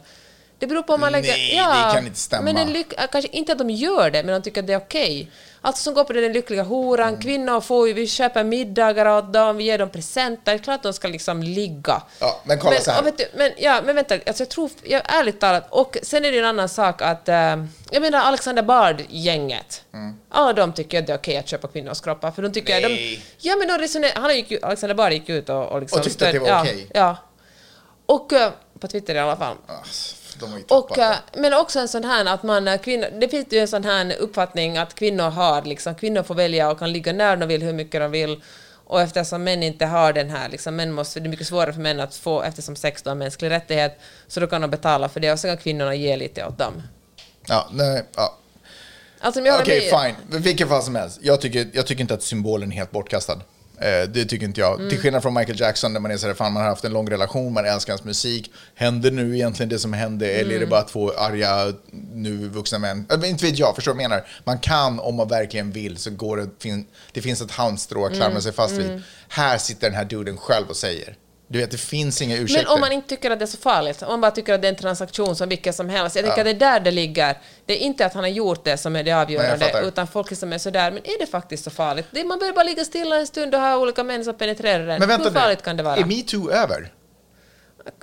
[0.61, 1.33] Det beror på om man lägger...
[1.33, 2.43] Nej, ja, det kan inte stämma.
[2.43, 4.77] Men en lyck, kanske inte att de gör det, men de tycker att det är
[4.79, 5.31] okej.
[5.63, 7.21] Alltså som går på den lyckliga horan, Mm.
[7.21, 10.77] kvinnor får ju, vi köper middagar åt dem, vi ger dem presenter, det är klart
[10.77, 12.03] att de ska liksom ligga.
[12.21, 13.03] Ja, men kolla så här.
[13.03, 16.33] vet du, men, ja, men vänta, alltså jag tror, jag, ärligt talat, och sen är
[16.33, 17.35] det en annan sak att, eh,
[17.91, 19.85] jag menar Alexander Bard-gänget,
[20.31, 22.93] alla de tycker att det är okej att köpa kvinnors kroppar, för de tycker Mm.
[22.93, 23.23] Nej.
[23.41, 25.99] de, ja men de resonerar, han gick ju, Alexander Bard gick ut och, och liksom
[25.99, 26.87] Och tyckte att det var ja, okej.
[26.95, 27.17] Ja.
[28.07, 29.57] Och, eh, på Twitter i alla fall.
[29.67, 29.73] Ah,
[30.41, 31.03] De har ju tappat Och, det.
[31.05, 33.85] eh, men också en sån här att man, eh, kvinnor, det finns ju en sån
[33.85, 37.63] här uppfattning att kvinnor har, liksom, kvinnor får välja och kan ligga när de vill,
[37.63, 38.43] hur mycket de vill.
[38.85, 41.81] Och eftersom män inte har den här, liksom, män måste, det är mycket svårare för
[41.81, 43.99] män att få, eftersom sex då är en mänsklig rättighet,
[44.29, 46.83] så då kan de betala för det och så kan kvinnorna ge lite åt dem.
[47.49, 48.37] Ja, nej, ja.
[49.21, 50.43] Alltså, Okej, med- fine.
[50.43, 51.19] Vilken fall som helst.
[51.23, 53.41] Jag tycker, jag tycker inte att symbolen är helt bortkastad.
[53.81, 54.75] Eh, det tycker inte jag.
[54.79, 54.91] Mm.
[54.91, 56.93] Till skillnad från Michael Jackson där man är så här, fan man har haft en
[56.93, 58.53] lång relation, man älskar hans musik.
[58.75, 60.69] Händer nu egentligen det som hände eller är det Mm.
[60.71, 61.73] bara två arga,
[62.13, 63.07] nu vuxna män?
[63.09, 64.27] Vet inte vet jag, förstår du vad jag menar?
[64.45, 68.09] Man kan, om man verkligen vill, så går det, fin, det finns ett halmstrå att
[68.13, 68.21] Mm.
[68.21, 69.03] klamra sig fast vid.
[69.29, 71.17] Här sitter den här duden själv och säger.
[71.53, 72.65] Du vet, det finns inga ursäkter.
[72.65, 74.63] Men om man inte tycker att det är så farligt, om man bara tycker att
[74.63, 76.51] det är en transaktion som vilken som helst, jag tänker Ja.
[76.51, 77.39] att det är där det ligger.
[77.67, 79.83] Det är inte att han har gjort det som är det avgörande, fattar.
[79.83, 82.07] utan folk som är sådär, men är det faktiskt så farligt?
[82.11, 84.99] Det, man behöver bara ligga stilla en stund och ha olika män som penetrerar en.
[84.99, 85.97] Men vänta Hur farligt nu, kan det vara?
[85.97, 86.93] är metoo över?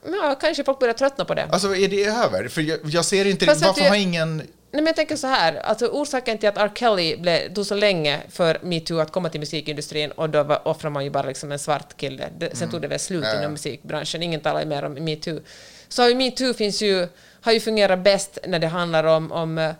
[0.06, 1.48] Ja, kanske folk börjar tröttna på det.
[1.52, 2.48] Alltså är det över?
[2.48, 4.42] För jag, jag ser inte, Fast varför har ingen...
[4.72, 6.72] Nej, men jag tänker så här, alltså orsaken till att R.
[6.76, 10.94] Kelly blev, tog så länge för metoo att komma till musikindustrin och då var, offrade
[10.94, 12.30] man ju bara liksom en svart kille.
[12.38, 13.40] Det, sen tog det väl slut Mm.
[13.40, 15.40] Inom musikbranschen, ingen talar mer om metoo.
[15.88, 17.08] Så metoo finns ju,
[17.42, 19.72] har ju fungerat bäst när det handlar om, om, eh,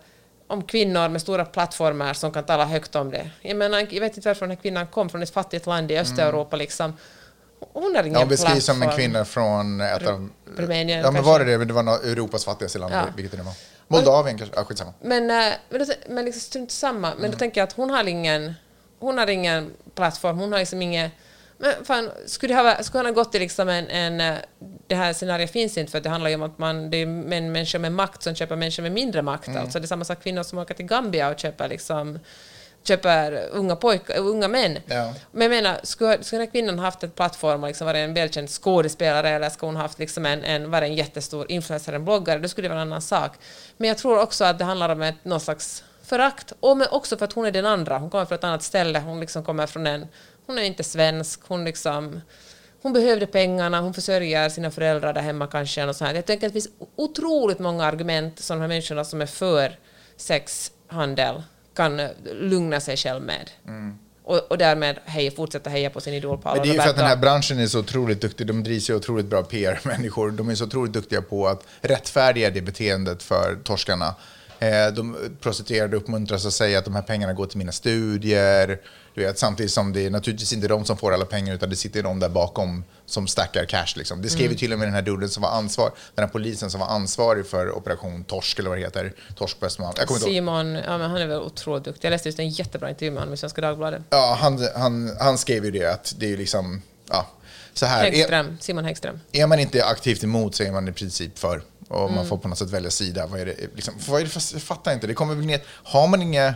[0.46, 3.30] om kvinnor med stora plattformar som kan tala högt om det.
[3.42, 5.98] Jag menar, jag vet inte varför den här kvinnan kom från ett fattigt land i
[5.98, 6.96] Östeuropa liksom.
[7.72, 10.28] Hon har ingen Ja, hon beskrivs som en kvinna från ett av...
[10.56, 11.64] Rumänien, Ja, men var det det?
[11.64, 13.04] Det var Europas fattigaste land, Ja.
[13.16, 13.54] vilket det var.
[13.88, 14.56] Moldavien kanske?
[14.56, 14.92] Ja, skitsamma.
[15.00, 17.08] Men, eh, men, men liksom strunt samma.
[17.10, 17.30] Men Mm.
[17.30, 18.54] då tänker jag att hon har ingen,
[18.98, 21.10] hon har ingen plattform, hon har liksom ingen...
[21.60, 24.20] Men fan, skulle, ha, skulle han ha gått till liksom en, en...
[24.20, 24.34] eh,
[24.86, 27.06] Det här scenariot finns inte för att det handlar ju om att man, det är
[27.06, 29.48] män, människor med makt som köper människor med mindre makt.
[29.48, 29.62] Mm.
[29.62, 32.18] Alltså det är samma sak kvinnor som åker till Gambia och köper liksom
[32.84, 34.78] köper unga pojkar, unga män.
[34.86, 35.14] Ja.
[35.32, 38.14] Men jag menar, skulle, skulle den här kvinnan haft en plattform och liksom varit en
[38.14, 42.38] välkänd skådespelare eller skulle hon haft liksom en, en, varit en jättestor influencer, en bloggare,
[42.38, 43.32] då skulle det vara en annan sak.
[43.76, 47.16] Men jag tror också att det handlar om ett, någon slags förakt, och men också
[47.16, 49.66] för att hon är den andra, hon kommer från ett annat ställe, hon liksom kommer
[49.66, 50.06] från en,
[50.46, 52.20] hon är inte svensk, hon liksom
[52.82, 55.84] hon behövde pengarna, hon försörjer sina föräldrar där hemma kanske.
[55.84, 56.14] Och så här.
[56.14, 59.78] Jag tänker att det finns otroligt många argument som de här människorna som är för
[60.16, 61.42] sexhandel
[61.78, 62.08] kan eh,
[62.40, 63.50] lugna sig själv med.
[64.24, 66.90] Och, och därmed hej, fortsätta heja på sin idol Paolo Men det är ju för
[66.90, 68.46] att den här branschen är så otroligt duktig.
[68.46, 70.30] De drivs ju otroligt bra PR-människor.
[70.30, 74.14] De är så otroligt duktiga på att rättfärdiga det beteendet för torskarna.
[74.58, 78.80] Eh, De prostituerade uppmuntras att säga att de här pengarna går till mina studier.
[79.14, 81.76] Du vet, samtidigt som det är naturligtvis inte de som får alla pengar utan det
[81.76, 83.86] sitter någon där bakom som stackar cash.
[83.96, 84.22] Liksom.
[84.22, 84.56] Det skrev Mm.
[84.56, 87.46] till och med den här duden som var ansvar, den här polisen som var ansvarig
[87.46, 89.12] för operation Torsk eller vad det heter.
[89.36, 89.94] Torsk på Östermalm.
[90.20, 92.04] Simon, ja, men han är väl otroligt duktig.
[92.06, 94.02] Jag läste just en jättebra intervju med honom i Svenska Dagbladet.
[94.10, 97.26] Ja, han, han, han skrev ju det att det är liksom, ja,
[97.74, 98.04] så här.
[98.06, 99.20] Är, Häggström, Simon Häggström.
[99.32, 101.62] är man inte aktivt emot så är man i princip för.
[101.88, 102.14] Och Mm.
[102.14, 103.26] man får på något sätt välja sida.
[103.26, 105.06] Vad är det, liksom, vad är det för, jag fattar inte.
[105.06, 106.54] Det kommer väl ner, har man inga,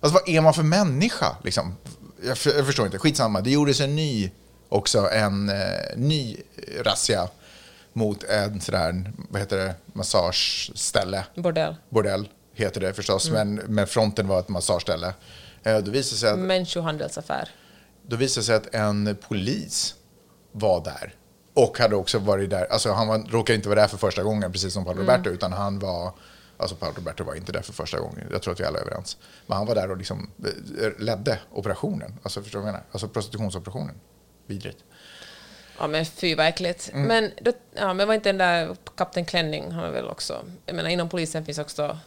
[0.00, 1.36] alltså vad är man för människa?
[1.44, 1.76] Liksom?
[2.24, 3.40] Jag, jag förstår inte, skitsamma.
[3.40, 4.30] Det gjordes en ny,
[4.68, 5.56] också en eh,
[5.96, 6.36] ny
[6.84, 7.28] razzia
[7.92, 11.24] mot en sådär, vad heter det, massageställe.
[11.34, 11.76] Bordell.
[11.88, 13.54] Bordell heter det förstås, Mm.
[13.54, 15.12] men, men fronten var ett massageställe.
[15.62, 17.48] Eh, Då visade det sig att Människohandelsaffär.
[18.06, 19.94] då visade det sig att en polis
[20.52, 21.14] var där.
[21.58, 24.52] Och hade också varit där, alltså han var, råkade inte vara där för första gången,
[24.52, 26.12] precis som Paolo Roberto, utan han var,
[26.56, 28.82] alltså Paolo Roberto var inte där för första gången, jag tror att vi alla är
[28.82, 29.16] överens.
[29.46, 32.86] Men han var där och liksom eh, ledde operationen, alltså förstår du vad jag menar?
[32.92, 33.94] Alltså prostitutionsoperationen.
[34.46, 34.84] Vidrigt.
[35.78, 36.90] Ja men fy vad äckligt.
[36.92, 37.06] Mm.
[37.06, 40.44] Men, då, ja, men var inte den där Kapten Klänning, han var väl också...
[40.66, 41.98] Jag menar inom polisen finns också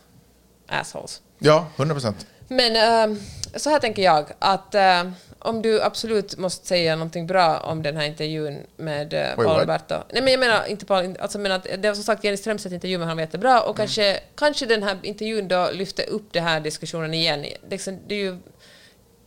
[0.67, 1.21] assholes.
[1.39, 2.27] Ja, 100 procent.
[2.47, 2.75] Men
[3.11, 3.17] eh,
[3.55, 5.11] så här tänker jag att eh,
[5.41, 9.61] om du absolut måste säga någonting bra om den här intervjun med uh, Paolo what?
[9.61, 9.95] Roberto.
[10.13, 12.73] Nej men jag menar inte Paolo, alltså men att det var som sagt Jenny Strömstedt
[12.73, 13.69] intervju med honom var jättebra Mm.
[13.69, 17.45] och kanske, kanske den här intervjun då lyfte upp den här diskussionen igen.
[17.69, 18.37] Liksom, det är ju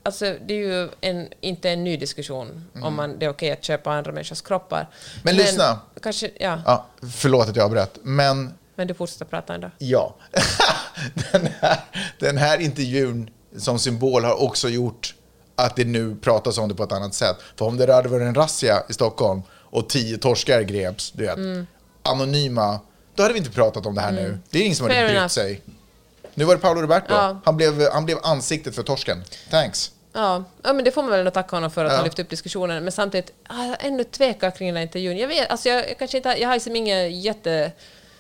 [0.07, 3.65] Alltså, det är ju en, inte en ny diskussion om man, det är okej att
[3.65, 4.81] köpa andra människors kroppar.
[4.81, 4.91] Mm.
[5.23, 5.81] Men lyssna.
[6.03, 9.71] Kanske, ja, Ja, förlåt att jag avbröt, men men du fortsätter prata ändå.
[9.79, 10.17] Ja.
[11.33, 11.79] den, här,
[12.19, 15.15] den här intervjun som symbol har också gjort
[15.57, 17.37] att det nu pratas om det på ett annat sätt.
[17.57, 21.37] För om det hade varit en razzia i Stockholm och tio torskar greps, du vet,
[21.37, 21.67] Mm.
[22.03, 22.79] anonyma,
[23.15, 24.39] då hade vi inte pratat om det här nu.
[24.51, 25.29] Det är ingen som hade Fair brytt enough.
[25.29, 25.61] sig.
[26.35, 27.15] Nu var det Paolo Roberto.
[27.15, 27.41] Ja.
[27.45, 29.25] Han, blev, han blev ansiktet för torsken.
[29.51, 29.91] Thanks.
[30.13, 31.97] Ja, ja, men det får man väl ändå tacka honom för att Ja.
[31.97, 32.83] han lyfte upp diskussionen.
[32.85, 35.17] Men samtidigt, ah, jag ännu tvekar kring den här intervjun.
[35.19, 37.73] Jag vet, alltså jag, jag kanske inte, jag har liksom ingen jätte...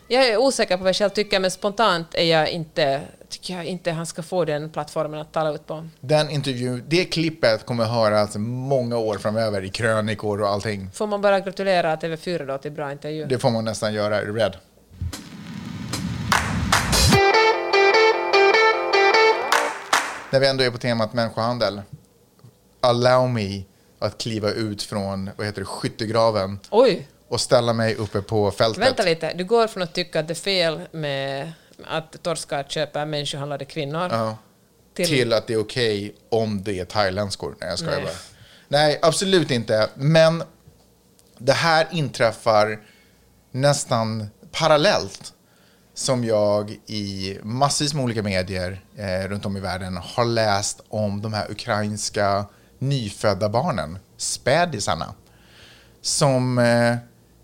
[0.09, 3.01] Jag är osäker på vad jag själv tycker, men spontant är jag inte,
[3.35, 5.89] tycker jag inte han ska få den plattformen att tala ut på.
[6.01, 10.91] Den intervjun, det klippet kommer höras många år framöver i krönikor och allting.
[10.93, 13.27] Får man bara gratulera TV4 då till bra intervju.
[13.27, 14.21] Det får man nästan göra.
[14.21, 14.57] Är du beredd?
[20.31, 21.83] När vi ändå är på temat människohandel.
[22.81, 23.65] Allow me
[23.99, 27.09] att kliva ut från vad heter det, skyttegraven Oj!
[27.29, 28.83] och ställa mig uppe på fältet.
[28.83, 31.53] Vänta lite, du går från att tycka att det är fel med
[31.85, 34.39] att torskar köper människohandlade kvinnor Ja.
[34.95, 35.07] till...
[35.07, 37.57] Till att det är okej om det är thailändskor.
[37.61, 38.05] Nej, jag skojar Nej.
[38.05, 38.15] bara.
[38.69, 39.91] Nej, absolut inte.
[39.95, 40.43] Men
[41.39, 42.81] det här inträffar
[43.51, 45.33] nästan parallellt
[45.95, 51.23] som jag i massvis med olika medier eh, runt om i världen har läst om
[51.23, 52.45] de här ukrainska
[52.79, 55.15] nyfödda barnen, spädisarna,
[56.01, 56.97] som eh,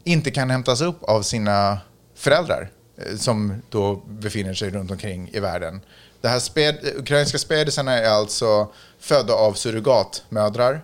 [0.04, 1.78] inte kan hämtas upp av sina
[2.14, 2.70] föräldrar
[3.16, 5.80] som då befinner sig runt omkring i världen.
[6.20, 10.80] De här späd, ukrainska spädisarna är alltså födda av surrogatmödrar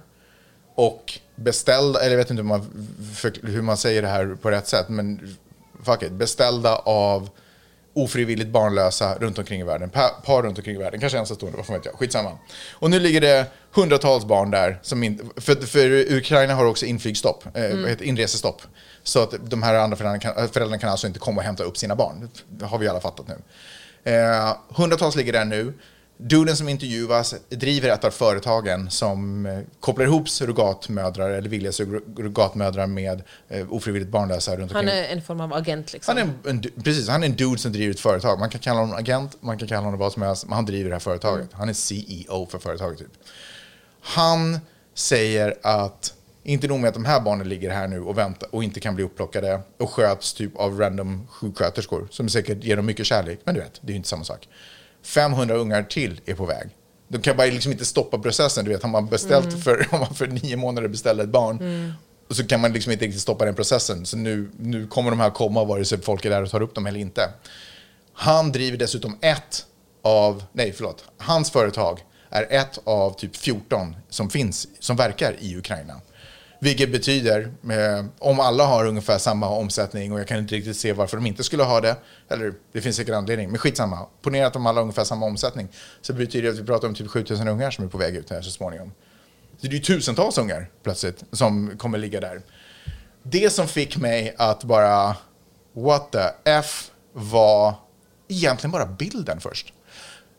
[0.75, 2.89] och beställda, eller jag vet inte hur man,
[3.43, 5.37] hur man säger det här på rätt sätt, men
[5.83, 7.31] fuck it, beställda av
[7.95, 11.67] ofrivilligt barnlösa runt omkring i världen, pa, par runt omkring i världen, kanske ensamstående, vad
[11.67, 12.39] fan vet jag, skitsamma.
[12.73, 17.45] Och nu ligger det hundratals barn där, som in, för, för Ukraina har också inflygstopp,
[17.57, 18.63] eh, heter, inresestopp.
[19.07, 21.77] Så att de här andra föräldrarna kan, föräldrarna kan alltså inte komma och hämta upp
[21.77, 23.37] sina barn, det har vi alla fattat nu.
[24.13, 25.75] Eh, hundratals ligger där nu.
[26.19, 32.87] Duden som intervjuas driver ett av företagen som eh, kopplar ihop surrogatmödrar eller villiga surrogatmödrar
[32.87, 34.99] med eh, ofrivilligt barnlösa runt Han omkring.
[34.99, 36.17] är en form av agent liksom.
[36.17, 38.39] Han är en, en, precis, han är en dude som driver ett företag.
[38.39, 40.91] Man kan kalla honom agent, man kan kalla honom vad som helst, men han driver
[40.91, 41.49] det här företaget.
[41.53, 42.99] Han är CEO för företaget.
[42.99, 43.13] Typ.
[44.01, 44.61] Han
[44.95, 46.13] säger att
[46.47, 48.95] inte nog med att de här barnen ligger här nu och väntar och inte kan
[48.95, 53.55] bli upplockade och sköts typ av random sjuksköterskor som säkert ger dem mycket kärlek, men
[53.55, 54.49] du vet, det är ju inte samma sak.
[55.03, 56.69] 500 ungar till är på väg.
[57.09, 58.65] De kan bara liksom inte stoppa processen.
[58.65, 61.95] Du vet, har man beställt för, om man för nio månader beställer ett barn
[62.29, 64.07] och så kan man liksom inte riktigt stoppa den processen.
[64.07, 66.75] Så nu, nu kommer de här komma vare sig folk är där och tar upp
[66.75, 67.31] dem eller inte.
[68.13, 69.67] Han driver dessutom ett
[70.03, 75.57] av, nej förlåt, hans företag är ett av typ 14 som finns, som verkar i
[75.57, 76.01] Ukraina.
[76.59, 77.41] Vilket betyder,
[77.71, 81.27] eh, om alla har ungefär samma omsättning och jag kan inte riktigt se varför de
[81.27, 81.97] inte skulle ha det,
[82.29, 84.07] eller det finns säkert anledning, men skitsamma.
[84.23, 85.69] Ponera att de alla har ungefär samma omsättning,
[86.01, 88.31] så betyder det att vi pratar om typ 7000 ungar som är på väg ut
[88.31, 88.93] här så småningom.
[89.61, 92.43] Så det är ju tusentals ungar plötsligt som kommer ligga där.
[93.23, 95.17] Det som fick mig att bara,
[95.73, 97.75] what the F, var
[98.29, 99.73] egentligen bara bilden först.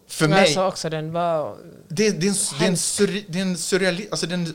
[0.07, 0.45] För Men mig...
[0.45, 1.57] jag sa också den var...
[1.87, 4.53] Det, det, är en, det, är en surre, det är en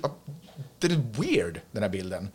[0.84, 2.28] alltså den, den är weird, den här bilden.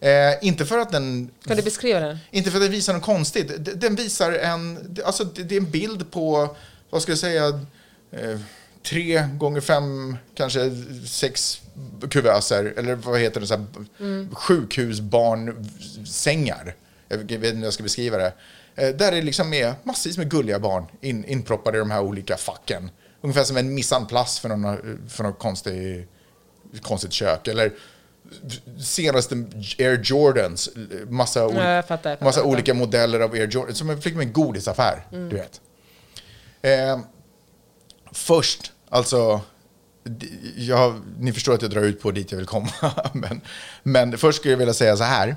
[0.00, 0.10] Eh,
[0.42, 1.30] inte för att den...
[1.44, 2.18] Kan du beskriva den?
[2.30, 3.80] Inte för att den visar något konstigt.
[3.80, 4.96] Den- visar en...
[5.04, 6.56] Alltså det är en bild på,
[6.90, 7.46] vad ska jag säga,
[8.12, 8.38] eh,
[8.82, 10.70] tre gånger fem, kanske
[11.06, 11.60] sex
[12.10, 12.74] kuvöser.
[12.76, 13.46] Eller vad heter det?
[13.46, 13.64] Så här,
[14.34, 16.74] Sjukhusbarnsängar.
[17.08, 18.32] Jag vet inte hur jag ska beskriva det.
[18.76, 22.36] Eh, där det liksom är massvis med gulliga barn in, inproppade i de här olika
[22.36, 22.90] facken.
[23.20, 23.74] Ungefär som en
[24.08, 24.76] place för någon,
[25.08, 26.06] för någon konstig,
[26.82, 27.48] konstigt kök.
[27.48, 27.72] Eller
[28.82, 29.34] senaste
[29.78, 30.70] Air Jordans,
[31.08, 32.50] massa, oli- Ja, fattar, massa fattar.
[32.52, 33.74] olika modeller av Air Jordan.
[33.74, 35.28] Som en fick med en godisaffär, Mm.
[35.28, 35.60] du vet.
[36.62, 37.00] Eh,
[38.12, 39.40] först, alltså,
[40.56, 42.70] jag, ni förstår att jag drar ut på dit jag vill komma.
[43.12, 43.40] men,
[43.82, 45.36] men först skulle jag vilja säga så här.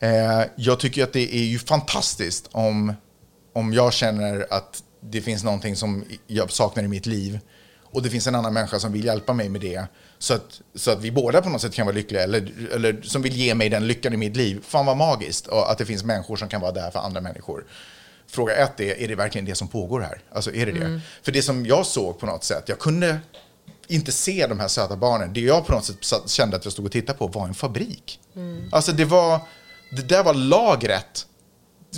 [0.00, 2.92] Eh, jag tycker att det är ju fantastiskt om,
[3.52, 7.40] om jag känner att det finns någonting som jag saknar i mitt liv
[7.96, 9.86] och det finns en annan människa som vill hjälpa mig med det
[10.18, 13.22] så att, så att vi båda på något sätt kan vara lyckliga eller, eller som
[13.22, 14.60] vill ge mig den lyckan i mitt liv.
[14.66, 17.64] Fan vad magiskt och att det finns människor som kan vara där för andra människor.
[18.26, 20.20] Fråga ett är, är det verkligen det som pågår här?
[20.32, 21.00] Alltså är det det?
[21.22, 23.18] För det som jag såg på något sätt, jag kunde
[23.86, 25.32] inte se de här söta barnen.
[25.32, 28.20] Det jag på något sätt kände att jag stod och tittade på var en fabrik.
[28.72, 29.40] Alltså det var,
[29.96, 31.26] det där var lagret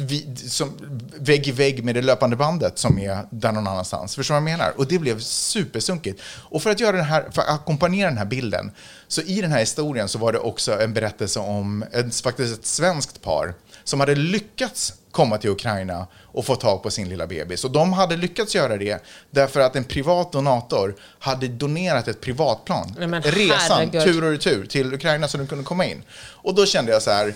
[0.01, 0.73] vi, som,
[1.19, 4.15] vägg i vägg med det löpande bandet som är där någon annanstans.
[4.15, 4.73] Förstår du vad jag menar?
[4.77, 6.23] Och det blev supersunkigt.
[6.27, 8.71] Och för att göra den här, för att ackompanjera den här bilden,
[9.09, 12.67] så i den här historien så var det också en berättelse om en, faktiskt ett
[12.67, 17.65] svenskt par som hade lyckats komma till Ukraina och få tag på sin lilla bebis.
[17.65, 22.95] Och de hade lyckats göra det därför att en privat donator hade donerat ett privatplan.
[22.99, 26.03] Nej, resan, tur och retur, till Ukraina så de kunde komma in.
[26.19, 27.35] Och då kände jag så här,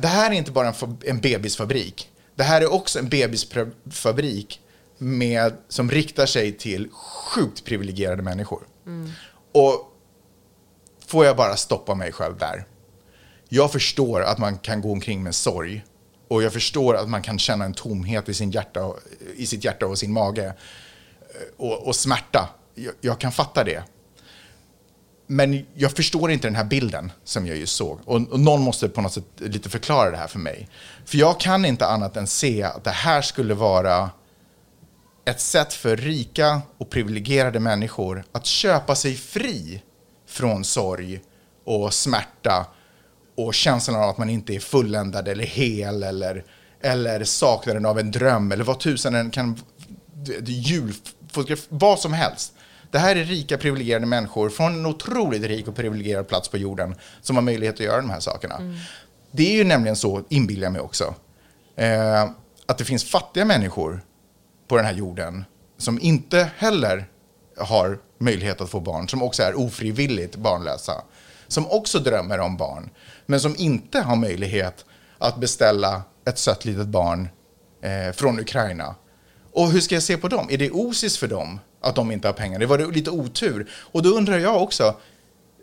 [0.00, 2.10] det här är inte bara en, en bebisfabrik.
[2.34, 4.60] Det här är också en bebisfabrik
[4.98, 8.62] med, som riktar sig till sjukt privilegierade människor.
[9.54, 9.92] Och
[11.06, 12.64] får jag bara stoppa mig själv där.
[13.48, 15.84] Jag förstår att man kan gå omkring med sorg.
[16.28, 18.92] Och jag förstår att man kan känna en tomhet i, sin hjärta,
[19.36, 20.46] i sitt hjärta och sin mage.
[20.46, 20.54] Eh,
[21.56, 22.48] Och, och smärta.
[22.74, 23.82] Jag, jag kan fatta det.
[25.30, 27.98] Men jag förstår inte den här bilden som jag just såg.
[28.04, 30.68] Och, och någon måste på något sätt lite förklara det här för mig.
[31.04, 34.10] För jag kan inte annat än se att det här skulle vara
[35.24, 39.82] ett sätt för rika och privilegierade människor att köpa sig fri
[40.28, 41.20] från sorg
[41.64, 42.66] och smärta
[43.36, 46.44] och känslan av att man inte är fulländad eller hel eller,
[46.80, 49.60] eller saknaden av en dröm eller vad tusan den kan...
[50.14, 52.54] det- Julfotograf, vad som helst.
[52.90, 56.94] Det här är rika privilegierade människor från en otroligt rik och privilegierad plats på jorden
[57.20, 58.74] som har möjlighet att göra de här sakerna.
[59.30, 61.14] Det är ju nämligen så, inbillar jag mig också,
[61.76, 62.22] eh,
[62.66, 64.00] att det finns fattiga människor
[64.68, 65.44] på den här jorden
[65.78, 67.06] som inte heller
[67.56, 71.02] har möjlighet att få barn, som också är ofrivilligt barnlösa,
[71.48, 72.90] som också drömmer om barn,
[73.26, 74.84] men som inte har möjlighet
[75.18, 77.28] att beställa ett sött litet barn
[77.82, 78.94] eh, från Ukraina.
[79.52, 80.48] Och hur ska jag se på dem?
[80.50, 82.58] Är det osis för dem att de inte har pengar?
[82.58, 83.70] Det var lite otur.
[83.72, 84.94] Och då undrar jag också,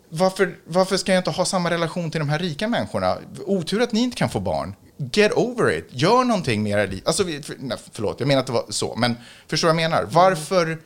[0.08, 3.16] varför, varför ska jag inte ha samma relation till de här rika människorna?
[3.46, 4.74] Otur att ni inte kan få barn.
[4.96, 5.86] Get over it.
[5.90, 7.02] Gör någonting med era liv.
[7.06, 8.94] Alltså, för, nej, förlåt, jag menar att det var så.
[8.96, 9.16] Men
[9.48, 10.08] förstår vad jag menar?
[10.10, 10.78] Varför?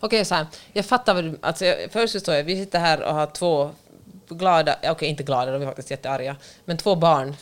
[0.00, 0.46] Okej, så här.
[0.72, 1.38] Jag fattar vad du...
[1.40, 3.70] Alltså, jag, först förstår jag, vi sitter här och har två
[4.28, 7.36] glada, okej inte glada, de är faktiskt jättearga, men två barn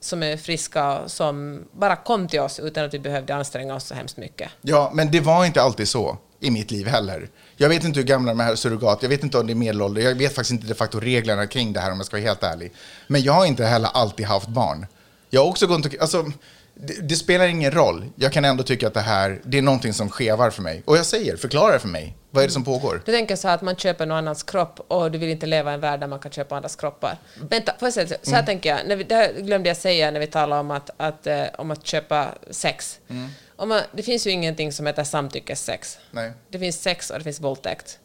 [0.00, 3.94] som är friska, som bara kom till oss utan att vi behövde anstränga oss så
[3.94, 4.50] hemskt mycket.
[4.62, 7.28] Ja, men det var inte alltid så i mitt liv heller.
[7.56, 9.54] Jag vet inte hur gamla de här är surrogat, jag vet inte om det är
[9.54, 12.26] medelålder, jag vet faktiskt inte de facto reglerna kring det här om jag ska vara
[12.26, 12.72] helt ärlig.
[13.06, 14.86] Men jag har inte heller alltid haft barn.
[15.30, 16.32] Jag har också gått och, alltså,
[16.74, 18.04] det, det spelar ingen roll.
[18.16, 20.82] Jag kan ändå tycka att det här, det är någonting som skevar för mig.
[20.84, 22.16] Och jag säger, förklara för mig.
[22.30, 23.02] Vad är det som pågår?
[23.04, 25.70] Du tänker så här att man köper någon annans kropp och du vill inte leva
[25.70, 27.18] i en värld där man kan köpa andras kroppar.
[27.50, 28.46] Vänta, får jag säga, så här Mm.
[28.46, 31.26] tänker jag, när vi, det här glömde jag säga när vi talade om att, att,
[31.26, 32.98] eh, om att köpa sex.
[33.08, 33.28] Mm.
[33.56, 35.98] Om man, det finns ju ingenting som heter samtyckessex.
[36.10, 36.32] Nej.
[36.48, 37.98] Det finns sex och det finns våldtäkt.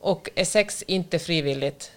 [0.00, 1.90] Och är sex inte frivilligt,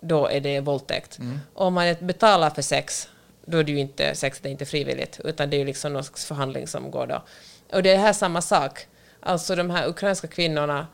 [0.00, 1.18] då är det våldtäkt.
[1.18, 1.40] Mm.
[1.54, 3.08] Om man betalar för sex,
[3.46, 6.04] då är det ju inte, sexet är inte frivilligt, utan det är ju liksom någon
[6.04, 7.24] slags förhandling som går då.
[7.72, 8.86] Och det är här samma sak.
[9.20, 10.86] Alltså de här ukrainska kvinnorna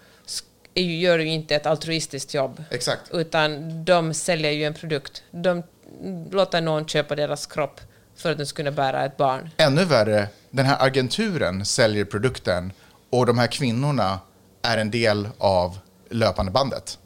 [0.75, 3.11] ju, gör ju inte ett altruistiskt jobb, Exakt.
[3.13, 5.23] utan de säljer ju en produkt.
[5.31, 5.63] De
[6.31, 7.81] låter någon köpa deras kropp
[8.17, 9.51] för att de ska kunna bära ett barn.
[9.57, 12.73] Ännu värre, den här agenturen säljer produkten
[13.11, 14.21] och de här kvinnorna
[14.63, 15.79] är en del av
[16.11, 16.99] löpande bandet.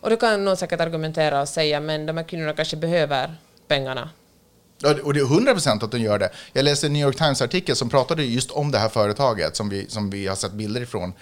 [0.00, 3.36] Och då kan någon säkert argumentera och säga men de här kvinnorna kanske behöver
[3.70, 4.10] pengarna.
[4.78, 6.30] Ja, Och det är 100 procent att de gör det.
[6.52, 9.88] Jag läste en New York Times-artikel som pratade just om det här företaget som vi,
[9.88, 11.12] som vi har sett bilder ifrån.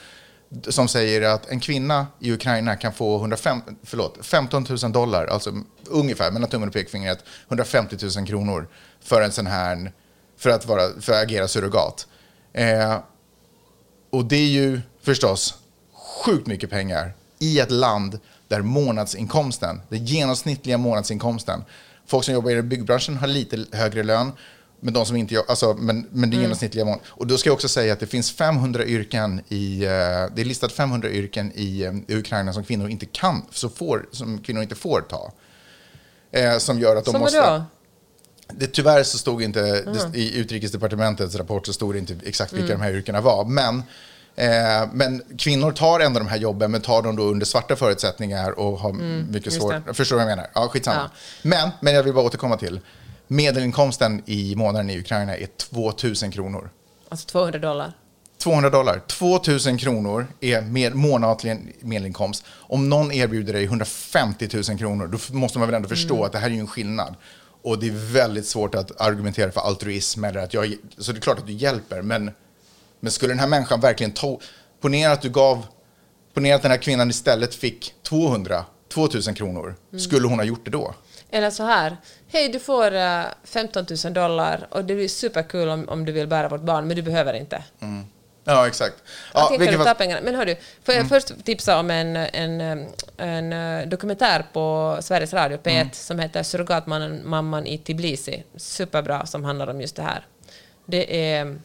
[0.68, 5.52] Som säger att en kvinna i Ukraina kan få 105, förlåt, 15 000 dollar, alltså
[5.86, 8.68] ungefär mellan tummen och pekfingret, 150 000 kronor
[9.00, 9.92] för en sån här,
[10.38, 12.06] för att, vara, för att agera surrogat.
[12.52, 12.98] Eh,
[14.10, 15.54] och det är ju förstås
[16.24, 18.18] sjukt mycket pengar i ett land
[18.48, 21.64] där månadsinkomsten, den genomsnittliga månadsinkomsten,
[22.08, 24.32] folk som jobbar i byggbranschen har lite högre lön,
[24.80, 27.54] men de som inte jobbar, alltså, men, men det genomsnittliga mån- Och då ska jag
[27.54, 29.88] också säga att det finns 500 yrken i, eh,
[30.34, 34.08] det är listat 500 yrken i, eh, i Ukraina som kvinnor inte kan, så får,
[34.12, 35.32] som kvinnor inte får ta.
[36.32, 37.64] Eh, som gör att de Som måste...
[38.52, 42.72] Det, tyvärr så stod inte, det, i utrikesdepartementets rapport så stod det inte exakt vilka
[42.72, 43.44] de här yrkena var.
[43.44, 43.82] Men,
[44.92, 48.78] men kvinnor tar ändå de här jobben, men tar dem då under svarta förutsättningar och
[48.78, 49.96] har mycket just svårt.
[49.96, 50.46] förstår vad jag menar.
[50.54, 50.96] Ja, skitsamma.
[50.96, 51.10] Ja.
[51.42, 52.80] Men, men jag vill bara återkomma till.
[53.26, 56.70] Medelinkomsten i månaden i Ukraina är 2000 kronor.
[57.08, 57.92] Alltså 200 dollar.
[58.38, 59.00] 200 dollar.
[59.06, 62.44] 2000 kronor är med, månatlig medelinkomst.
[62.50, 66.38] Om någon erbjuder dig 150 000 kronor, då måste man väl ändå förstå att det
[66.38, 67.14] här är ju en skillnad.
[67.62, 70.74] Och det är väldigt svårt att argumentera för altruism eller att jag...
[70.98, 72.30] Så det är klart att du hjälper, men,
[73.00, 74.40] men skulle den här människan verkligen ta...
[74.80, 75.66] Ponera att du gav...
[76.34, 79.76] Ponera att den här kvinnan istället fick 200, 2000 kronor.
[79.98, 80.94] Skulle hon ha gjort det då?
[81.30, 81.96] Eller så här,
[82.28, 86.26] hej du får eh, 15 000 dollar och det blir superkul om, om du vill
[86.26, 87.62] bära vårt barn, men du behöver inte.
[88.48, 88.94] Ja, exakt.
[89.34, 90.20] Ja, Antingen kan du ta pengarna.
[90.24, 92.86] Men hördu, får jag först tipsa om en, en, eh,
[93.16, 98.44] en, eh, dokumentär på Sveriges Radio, P1, som heter Surrogatmannen mamman i Tbilisi.
[98.56, 100.26] Superbra, som handlar om just det här.
[100.86, 101.58] Det är...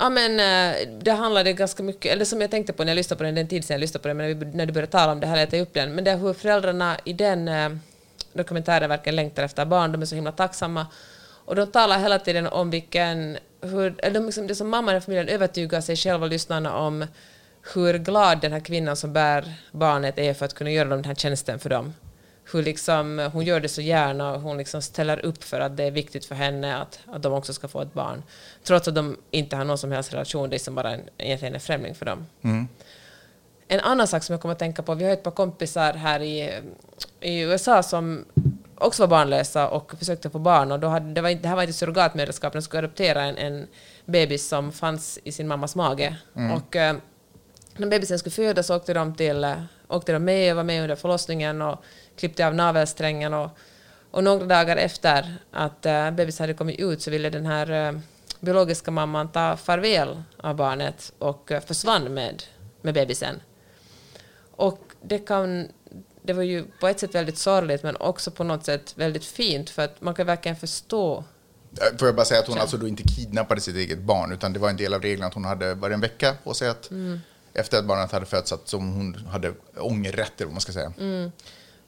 [0.00, 3.18] Ja, men eh, det handlade ganska mycket, eller som jag tänkte på när jag lyssnade
[3.18, 4.92] på den, den tid sedan jag lyssnade på den, men när, vi, när du började
[4.92, 7.48] tala om det här letade jag upp den, men det är hur föräldrarna i den
[7.48, 7.68] eh,
[8.32, 10.86] dokumentären verkligen längtar efter barn, de är så himla tacksamma.
[11.44, 15.28] Och de talar hela tiden om vilken, hur, eller liksom, det som mamman i familjen
[15.28, 17.06] övertygar sig själva och lyssnarna om
[17.74, 21.14] hur glad den här kvinnan som bär barnet är för att kunna göra den här
[21.14, 21.94] tjänsten för dem.
[22.52, 25.84] Hur liksom, hon gör det så gärna och hon liksom ställer upp för att det
[25.84, 28.22] är viktigt för henne att, att de också ska få ett barn.
[28.64, 31.54] Trots att de inte har någon som helst relation, det är som bara en, egentligen
[31.54, 32.26] en främling för dem.
[33.68, 36.20] En annan sak som jag kommer att tänka på, vi har ett par kompisar här
[36.22, 36.60] i,
[37.20, 38.24] i USA som
[38.74, 40.72] också var barnlösa och försökte få barn.
[40.72, 43.66] Och då hade, det, var, det här var inte surrogatmödraskap, de skulle adoptera en, en
[44.04, 46.16] bebis som fanns i sin mammas mage.
[46.56, 46.96] Och eh,
[47.76, 50.96] när bebisen skulle födas åkte de, till, eh, åkte de med och var med under
[50.96, 51.82] förlossningen och
[52.18, 53.34] klippte av navelsträngen.
[53.34, 53.50] Och,
[54.10, 58.00] och några dagar efter att uh, bebisen hade kommit ut så ville den här eh,
[58.40, 62.42] biologiska mamman ta farväl av barnet och eh, försvann med,
[62.82, 63.40] med bebisen.
[64.56, 65.68] Och det kan...
[66.22, 69.70] Det var ju på ett sätt väldigt sorgligt men också på något sätt väldigt fint
[69.70, 71.24] för att man kan verkligen förstå.
[71.98, 74.58] Får jag bara säga att hon alltså då inte kidnappade sitt eget barn, utan det
[74.58, 77.20] var en del av reglerna att hon hade bara en vecka på sig att, Mm.
[77.52, 80.92] efter att barnet hade fötts, att som hon hade ångerrätter, vad man ska säga.
[80.98, 81.32] Mm.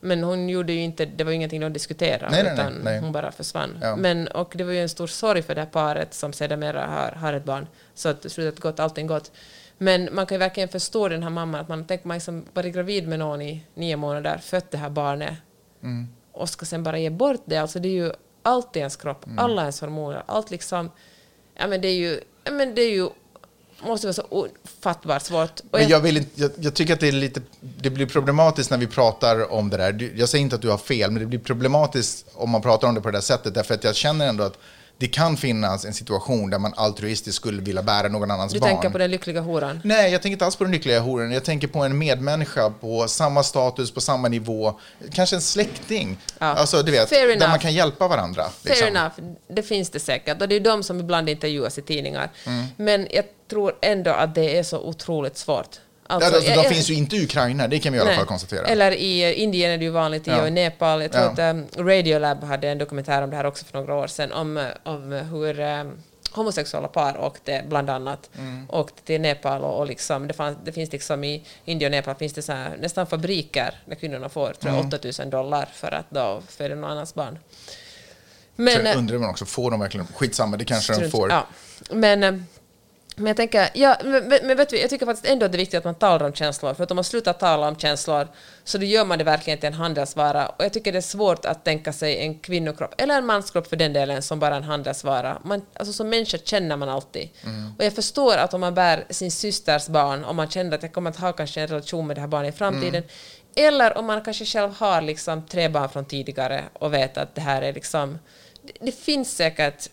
[0.00, 2.72] Men hon gjorde ju inte, det var ju ingenting de diskuterade Nej, nej, nej, utan
[2.84, 3.00] nej.
[3.00, 3.78] hon bara försvann.
[3.82, 3.96] Ja.
[3.96, 7.10] Men, och det var ju en stor sorg för det här paret som sedermera har,
[7.12, 7.66] har ett barn.
[7.94, 9.32] Så att slutet gott, allting gott.
[9.78, 12.74] Men man kan ju verkligen förstå den här mamman, att man tänker man liksom varit
[12.74, 15.34] gravid med någon i nio månader, fött det här barnet
[15.82, 16.08] Mm.
[16.32, 17.56] och ska sen bara ge bort det.
[17.56, 19.38] Alltså det är ju allt i ens kropp, Mm.
[19.38, 20.90] alla ens hormoner, allt liksom.
[21.54, 23.08] Ja men det är ju, ja men det är ju,
[23.82, 25.60] måste vara så ofattbart svårt.
[25.70, 28.78] Men jag, vill inte, jag, jag tycker att det, är lite, det blir problematiskt när
[28.78, 30.12] vi pratar om det där.
[30.16, 32.94] Jag säger inte att du har fel, men det blir problematiskt om man pratar om
[32.94, 33.54] det på det där sättet.
[33.54, 34.58] Därför att jag känner ändå att
[35.00, 38.70] det kan finnas en situation där man altruistiskt skulle vilja bära någon annans Du barn.
[38.70, 39.80] tänker på den lyckliga horan?
[39.84, 41.32] Nej, jag tänker inte alls på den lyckliga horan.
[41.32, 44.80] Jag tänker på en medmänniska på samma status, på samma nivå.
[45.12, 46.18] Kanske en släkting.
[46.38, 46.46] Ja.
[46.46, 47.50] Alltså, du vet, Fair där enough.
[47.50, 48.44] man kan hjälpa varandra.
[48.62, 48.88] Fair liksom.
[48.96, 49.12] enough,
[49.48, 50.42] det finns det säkert.
[50.42, 52.30] Och det är de som ibland intervjuas i tidningar.
[52.46, 52.66] Mm.
[52.76, 55.76] Men jag tror ändå att det är så otroligt svårt.
[56.10, 58.14] Ja, Alltså, alltså, jag- de finns ju inte i Ukraina, det kan vi i alla
[58.14, 58.66] fall konstatera.
[58.66, 60.40] Eller i eh, Indien är det ju vanligt, i Ja.
[60.40, 61.02] och i Nepal.
[61.02, 61.30] Jag tror Ja.
[61.30, 64.56] att um, Radiolab hade en dokumentär om det här också för några år sedan, om,
[64.56, 65.98] eh, om hur um,
[66.32, 68.66] homosexuella par åkte, bland annat, Mm.
[68.70, 72.14] åkte till Nepal och, och liksom, det, fanns, det finns liksom i Indien och Nepal
[72.14, 74.86] finns det så här, nästan fabriker där kvinnorna får tror jag, Mm.
[74.88, 77.38] 8000 dollar för att då föda någon annans barn.
[78.56, 81.30] Så Men, eh, undrar man också, får de verkligen, skitsamma, det kanske de Strunt- får.
[81.30, 81.46] Ja.
[81.90, 82.32] Men, eh,
[83.20, 83.96] men jag tänker, ja,
[84.42, 86.32] men, vet du, jag tycker faktiskt ändå att det är viktigt att man talar om
[86.32, 88.28] känslor, för att om man slutar tala om känslor
[88.64, 90.48] så då gör man det verkligen till en handelsvara.
[90.48, 93.76] Och jag tycker det är svårt att tänka sig en kvinnokropp, eller en manskropp för
[93.76, 95.38] den delen, som bara en handelsvara.
[95.44, 97.28] Man, alltså som människa känner man alltid.
[97.78, 100.92] Och jag förstår att om man bär sin systers barn, om man känner att jag
[100.92, 103.02] kommer att ha kanske en relation med det här barnet i framtiden,
[103.56, 107.40] eller om man kanske själv har liksom tre barn från tidigare och vet att det
[107.40, 108.18] här är liksom...
[108.62, 109.88] Det, det finns säkert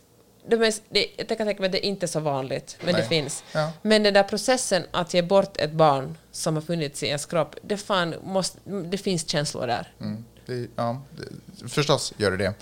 [0.47, 3.01] det mest, det, jag kan tänka mig att det är inte så vanligt, men Nej.
[3.01, 3.43] det finns.
[3.51, 3.71] Ja.
[3.81, 7.55] Men den där processen att ge bort ett barn som har funnits i ens kropp,
[7.61, 9.93] det, fan måste, det finns känslor där.
[10.01, 12.53] Mm, det, ja, det, förstås gör det det.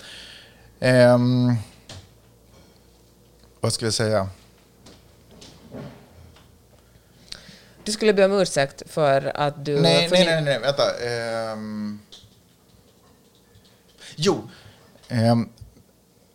[0.80, 1.54] Ehm,
[3.60, 4.28] vad ska vi säga?
[7.84, 9.80] Du skulle be om ursäkt för att du...
[9.80, 10.82] Nej, nej, nej, nej, vänta.
[11.06, 12.00] Ehm,
[14.16, 14.48] jo.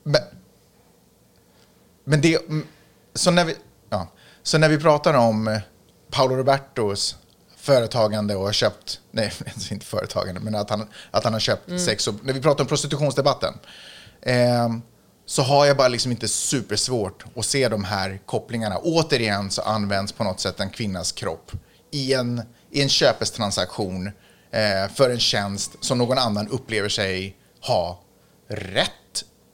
[0.03, 0.21] Men,
[2.11, 2.35] men det...
[2.35, 2.67] mm,
[3.13, 3.55] Så när vi,
[3.89, 4.07] ja,
[4.43, 5.59] så när vi pratar om eh,
[6.11, 7.15] Paolo Robertos
[7.57, 9.31] företagande och har köpt, nej,
[9.71, 11.79] inte företagande, men att han, att han har köpt Mm.
[11.79, 13.53] sex och, när vi pratar om prostitutionsdebatten,
[14.21, 14.81] ehm,
[15.25, 18.77] så har jag bara liksom inte supersvårt att se de här kopplingarna.
[18.77, 21.51] Återigen så används på något sätt en kvinnas kropp
[21.91, 22.41] i en,
[22.71, 24.07] i en köpestransaktion
[24.51, 28.01] eh, för en tjänst som någon annan upplever sig ha
[28.47, 28.91] rätt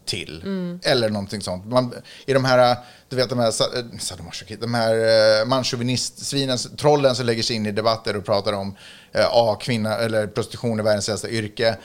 [0.08, 0.44] till.
[0.84, 1.66] Eller någonting sånt.
[1.66, 1.94] Man,
[2.26, 2.78] I de här,
[3.10, 3.48] du vet de här,
[3.78, 4.96] eh, de här
[5.42, 8.76] eh, manschauvinistsvinen, trollen som lägger sig in i debatter och pratar om
[9.12, 11.78] eh, A, kvinna, eller prostitution är världens äldsta yrke.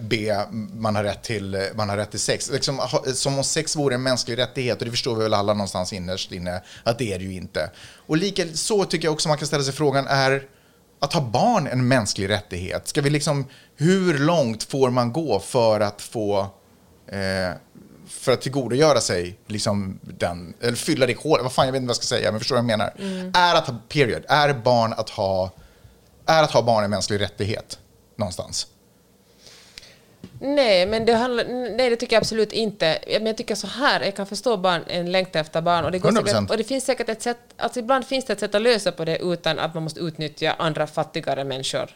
[0.00, 0.34] B,
[0.72, 2.50] man har rätt till, man har rätt till sex.
[2.50, 2.80] Liksom,
[3.14, 6.32] som om sex vore en mänsklig rättighet och det förstår vi väl alla någonstans innerst
[6.32, 7.70] inne att det är det ju inte.
[8.06, 10.42] Och lika så tycker jag också man kan ställa sig frågan, är
[11.00, 12.88] att ha barn en mänsklig rättighet?
[12.88, 16.46] Ska vi liksom, hur långt får man gå för att få
[17.12, 17.56] eh,
[18.08, 21.86] för att tillgodogöra sig liksom den, eller fylla det hålet, vad fan jag vet inte
[21.88, 22.92] vad jag ska säga, men förstår vad jag menar.
[23.34, 25.50] Är att ha, period, är barn att ha,
[26.26, 27.78] är att ha barn en mänsklig rättighet
[28.16, 28.66] någonstans?
[30.40, 31.44] Nej, men det, handlar,
[31.76, 32.98] nej, det tycker jag absolut inte.
[33.06, 35.84] Men jag tycker så här, jag kan förstå barn, en längtän efter barn.
[35.84, 36.24] Och det, går 100%.
[36.26, 38.92] säkert, och det finns säkert ett sätt, alltså ibland finns det ett sätt att lösa
[38.92, 41.90] på det utan att man måste utnyttja andra fattigare människor.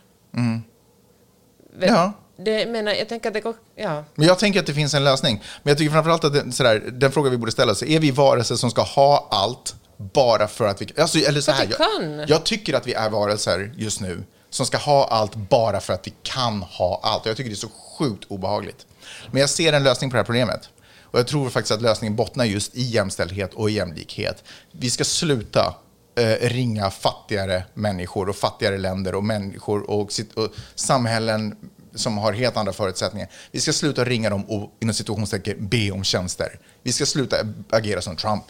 [1.76, 2.12] Vet- Ja.
[2.36, 4.04] Det, menar, jag tänker att det går, ja.
[4.14, 5.42] Men jag tänker att det finns en lösning.
[5.62, 8.10] Men jag tycker framförallt att det, sådär, den fråga vi borde ställa oss är vi
[8.10, 10.92] varelser som ska ha allt bara för att vi...
[10.98, 14.78] Alltså, eller så här, jag, jag tycker att vi är varelser just nu som ska
[14.78, 17.22] ha allt bara för att vi kan ha allt.
[17.22, 17.68] Och jag tycker det är så
[17.98, 18.86] sjukt obehagligt.
[19.30, 20.68] Men jag ser en lösning på det här problemet.
[21.02, 24.44] Och jag tror faktiskt att lösningen bottnar just i jämställdhet och jämlikhet.
[24.72, 25.74] Vi ska sluta
[26.16, 31.56] eh, ringa fattigare människor och fattigare länder och människor och, sitt, och samhällen
[31.94, 33.28] som har helt andra förutsättningar.
[33.50, 36.58] Vi ska sluta ringa dem och inom situationstecken be om tjänster.
[36.82, 37.36] Vi ska sluta
[37.70, 38.44] agera som Trump.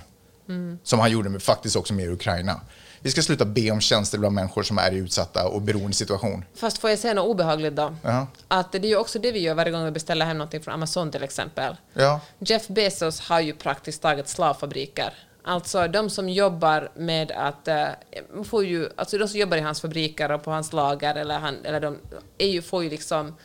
[0.83, 2.61] Som han gjorde med, faktiskt också med Ukraina.
[3.01, 6.45] Vi ska sluta be om tjänster bland människor som är i utsatta och beroende situation.
[6.55, 7.97] Fast får jag säga något obehagligt då?
[8.03, 8.27] Ja.
[8.49, 10.75] Att det är ju också det vi gör varje gång vi beställer hem någonting från
[10.75, 11.77] Amazon till exempel.
[11.93, 12.21] Ja.
[12.39, 15.15] Jeff Bezos har ju praktiskt taget slavfabriker.
[15.47, 17.69] Alltså de som jobbar med att...
[17.69, 17.89] Eh,
[18.45, 21.65] får ju, alltså de som jobbar i hans fabriker och på hans lager, eller, han,
[21.65, 21.99] eller de
[22.39, 23.37] är ju, får ju liksom...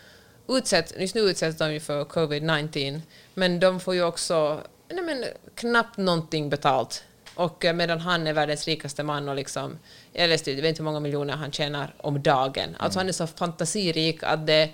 [0.48, 3.02] Utsätt, just nu utsätts de ju för covid-19,
[3.34, 5.26] men de får ju också nej men,
[5.56, 7.04] knappt någonting betalt.
[7.36, 9.80] Och eh, medan han är världens rikaste man och liksom,
[10.14, 12.76] jag läste, jag vet inte hur många miljoner han tjänar om dagen.
[12.80, 14.70] Alltså han är så fantasirik att det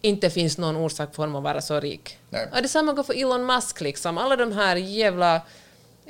[0.00, 2.18] inte finns någon orsak för honom att vara så rik.
[2.30, 2.48] Nej.
[2.54, 4.18] Ja, detsamma går för Elon Musk liksom.
[4.18, 5.40] Alla de här jävla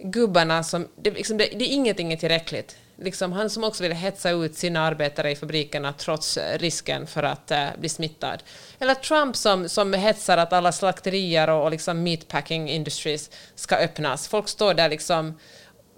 [0.02, 2.76] gubbarna som, det, liksom, det, det är ingenting är tillräckligt.
[2.96, 7.22] Liksom, han som också vill hetsa ut sina arbetare i fabrikerna trots eh, risken för
[7.22, 8.42] att eh, bli smittad.
[8.78, 14.28] Eller Trump som, som hetsar att alla slakterier och, och liksom meatpacking industries ska öppnas.
[14.28, 15.38] Folk står där liksom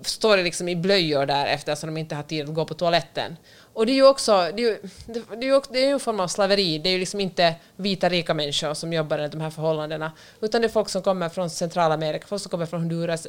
[0.07, 3.37] står liksom i blöjor där eftersom de inte har tid att gå på toaletten.
[3.75, 5.93] Och det är ju också, det är ju, det, är ju, också, det är ju
[5.93, 9.31] en form av slaveri, det är ju liksom inte vita rika människor som jobbar under
[9.31, 12.81] de här förhållandena, utan det är folk som kommer från Centralamerika, folk som kommer från
[12.81, 13.27] Honduras,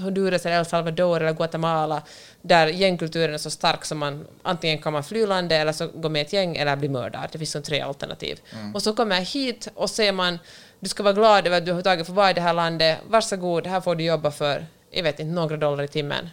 [0.00, 2.02] Honduras eller El Salvador eller Guatemala,
[2.42, 6.08] där gängkulturen är så stark som man antingen kan man fly landet eller så gå
[6.08, 7.28] med ett gäng eller bli mördad.
[7.32, 8.40] Det finns som tre alternativ.
[8.74, 10.38] Och så kommer jag hit och ser man,
[10.80, 12.98] du ska vara glad över att du har tagit för vara i det här landet,
[13.08, 16.30] varsågod, här får du jobba för, jag vet inte, några dollar i timmen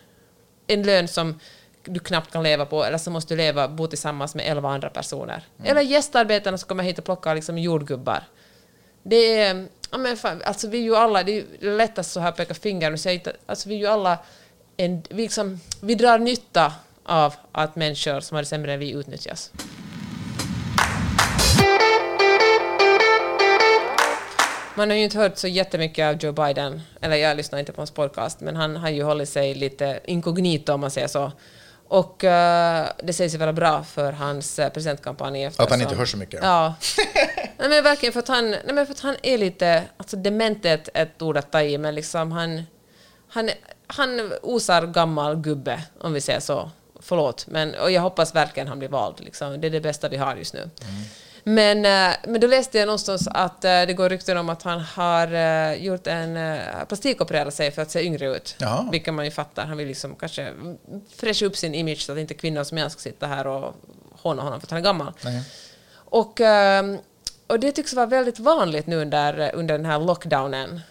[0.68, 1.39] en lön som
[1.84, 4.89] du knappt kan leva på, eller så måste du leva, bo tillsammans med elva andra
[4.89, 5.43] personer.
[5.63, 8.23] Eller gästarbetarna som kommer hit och plockar liksom jordgubbar.
[9.03, 11.45] Det är, ja men fan, alltså vi är ju alla, det är
[11.77, 14.17] lättast så här att peka finger och säga inte, alltså vi är ju alla,
[14.77, 16.73] en, vi, liksom, vi drar nytta
[17.03, 19.51] av att människor som har det sämre än vi utnyttjas.
[24.75, 27.81] Man har ju inte hört så jättemycket av Joe Biden, eller jag lyssnar inte på
[27.81, 31.31] hans podcast, men han har ju hållit sig lite inkognito om man säger så.
[31.94, 35.46] Och eh, det sägs ju vara bra för hans uh, presidentkampanj.
[35.46, 36.39] Att han eftersom- inte hörs så mycket.
[36.44, 36.74] Ja.
[37.58, 40.66] nej, men verkligen för att han, nej, men för att han är lite, alltså dement
[40.66, 42.64] är ett, ett ord att ta i, men liksom han,
[43.28, 43.50] han,
[43.88, 46.72] han osar gammal gubbe, om vi säger så.
[47.00, 49.20] Förlåt, men och jag hoppas verkligen han blir vald.
[49.20, 49.62] Liksom.
[49.62, 50.70] Det är det bästa vi har just nu.
[51.44, 54.80] Men, eh, men då läste jag någonstans att eh, det går rykten om att han
[54.80, 58.56] har eh, gjort en plastikopererat sig för att se yngre ut.
[58.60, 58.88] Jaha.
[58.91, 59.66] Vilket man ju fattar.
[59.66, 60.54] Han vill liksom kanske
[61.16, 63.76] fräscha upp sin image så att inte kvinnor som jag ska sitta här och
[64.12, 65.14] håna honom för att han är gammal.
[65.24, 65.44] Nej.
[65.96, 66.41] Och,
[67.48, 70.82] och det tycks vara väldigt vanligt nu under, under den här lockdownen.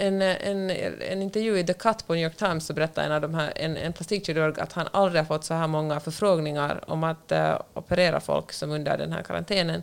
[0.00, 0.70] En, en,
[1.00, 3.52] en intervju i The Cut på New York Times så berättade en, av de här,
[3.56, 7.60] en, en plastikkirurg att han aldrig har fått så här många förfrågningar om att eh,
[7.74, 9.82] operera folk som under den här karantänen.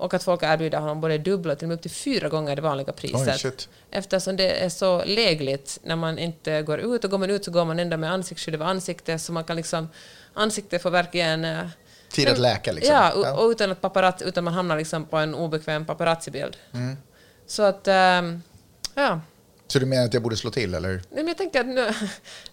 [0.00, 2.62] Och att folk erbjuder honom både dubbla till och med upp till fyra gånger det
[2.62, 3.40] vanliga priset.
[3.40, 3.68] Shit.
[3.90, 7.50] Eftersom det är så lägligt när man inte går ut, och går man ut så
[7.50, 9.88] går man ändå med ansiktsskydd över ansiktet, så man kan liksom,
[10.34, 11.66] ansiktet får verkligen eh,
[12.10, 12.94] Tid att läka liksom.
[12.94, 16.56] Ja, och, och utan att paparazzi, utan man hamnar liksom på en obekväm paparazzi-bild.
[16.72, 16.96] Mm.
[17.46, 18.42] Så att, ehm,
[18.94, 19.20] ja.
[19.70, 20.88] Så du menar att jag borde slå till eller?
[20.88, 21.90] Nej, men jag tänker att nu,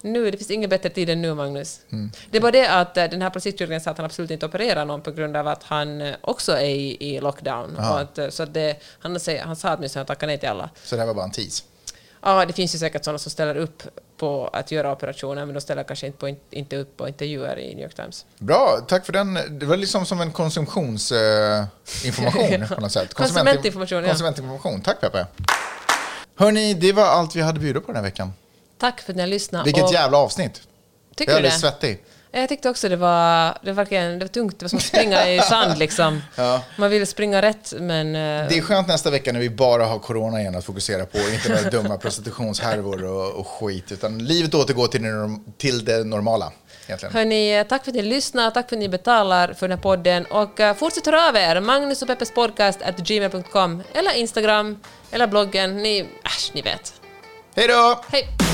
[0.11, 1.79] nu, det finns ingen bättre tid än nu, Magnus.
[1.91, 2.11] Mm.
[2.31, 5.01] Det var det att eh, den här plastikkirurgen sa att han absolut inte opererar någon
[5.01, 7.75] på grund av att han eh, också är i, i lockdown.
[7.77, 7.99] Ja.
[7.99, 10.69] Att, eh, så det, han, säger, han sa åtminstone att han tackar nej till alla.
[10.83, 11.63] Så det här var bara en tease?
[12.21, 13.83] Ja, det finns ju säkert sådana som ställer upp
[14.17, 17.75] på att göra operationer, men de ställer kanske inte, på, inte upp på intervjuer i
[17.75, 18.25] New York Times.
[18.37, 19.39] Bra, tack för den.
[19.49, 23.13] Det var liksom som en konsumtionsinformation på något sätt.
[23.13, 24.09] Konsumentinformation, ja.
[24.09, 24.81] Konsumentinformation.
[24.81, 25.27] Tack Peppe.
[26.37, 28.33] Hörni, det var allt vi hade bjuda på den här veckan.
[28.77, 29.67] Tack för att ni har lyssnat.
[29.67, 30.61] Vilket och- jävla avsnitt.
[31.15, 31.55] Tycker jag är du det?
[31.55, 32.03] svettig.
[32.31, 34.83] Jag tyckte också det var, det var, verkligen, det var tungt, det var som att
[34.83, 36.21] springa i sand liksom.
[36.35, 36.61] Ja.
[36.77, 38.07] Man ville springa rätt men...
[38.15, 41.17] eh, Det är skönt nästa vecka när vi bara har corona igen att fokusera på.
[41.17, 43.91] Inte några dumma prostitutionshärvor och, och skit.
[43.91, 46.51] Utan livet återgår till det, till det normala.
[46.87, 47.13] Egentligen.
[47.15, 49.83] Hörni, eh, tack för att ni lyssnar, tack för att ni betalar för den här
[49.83, 54.79] podden och uh, fortsätt höra av er, Magnus och Peppes podcast at gmail.com eller Instagram
[55.11, 56.93] eller bloggen, ni, äsch, ni vet.
[57.55, 58.01] Hej då!
[58.11, 58.46] Hej!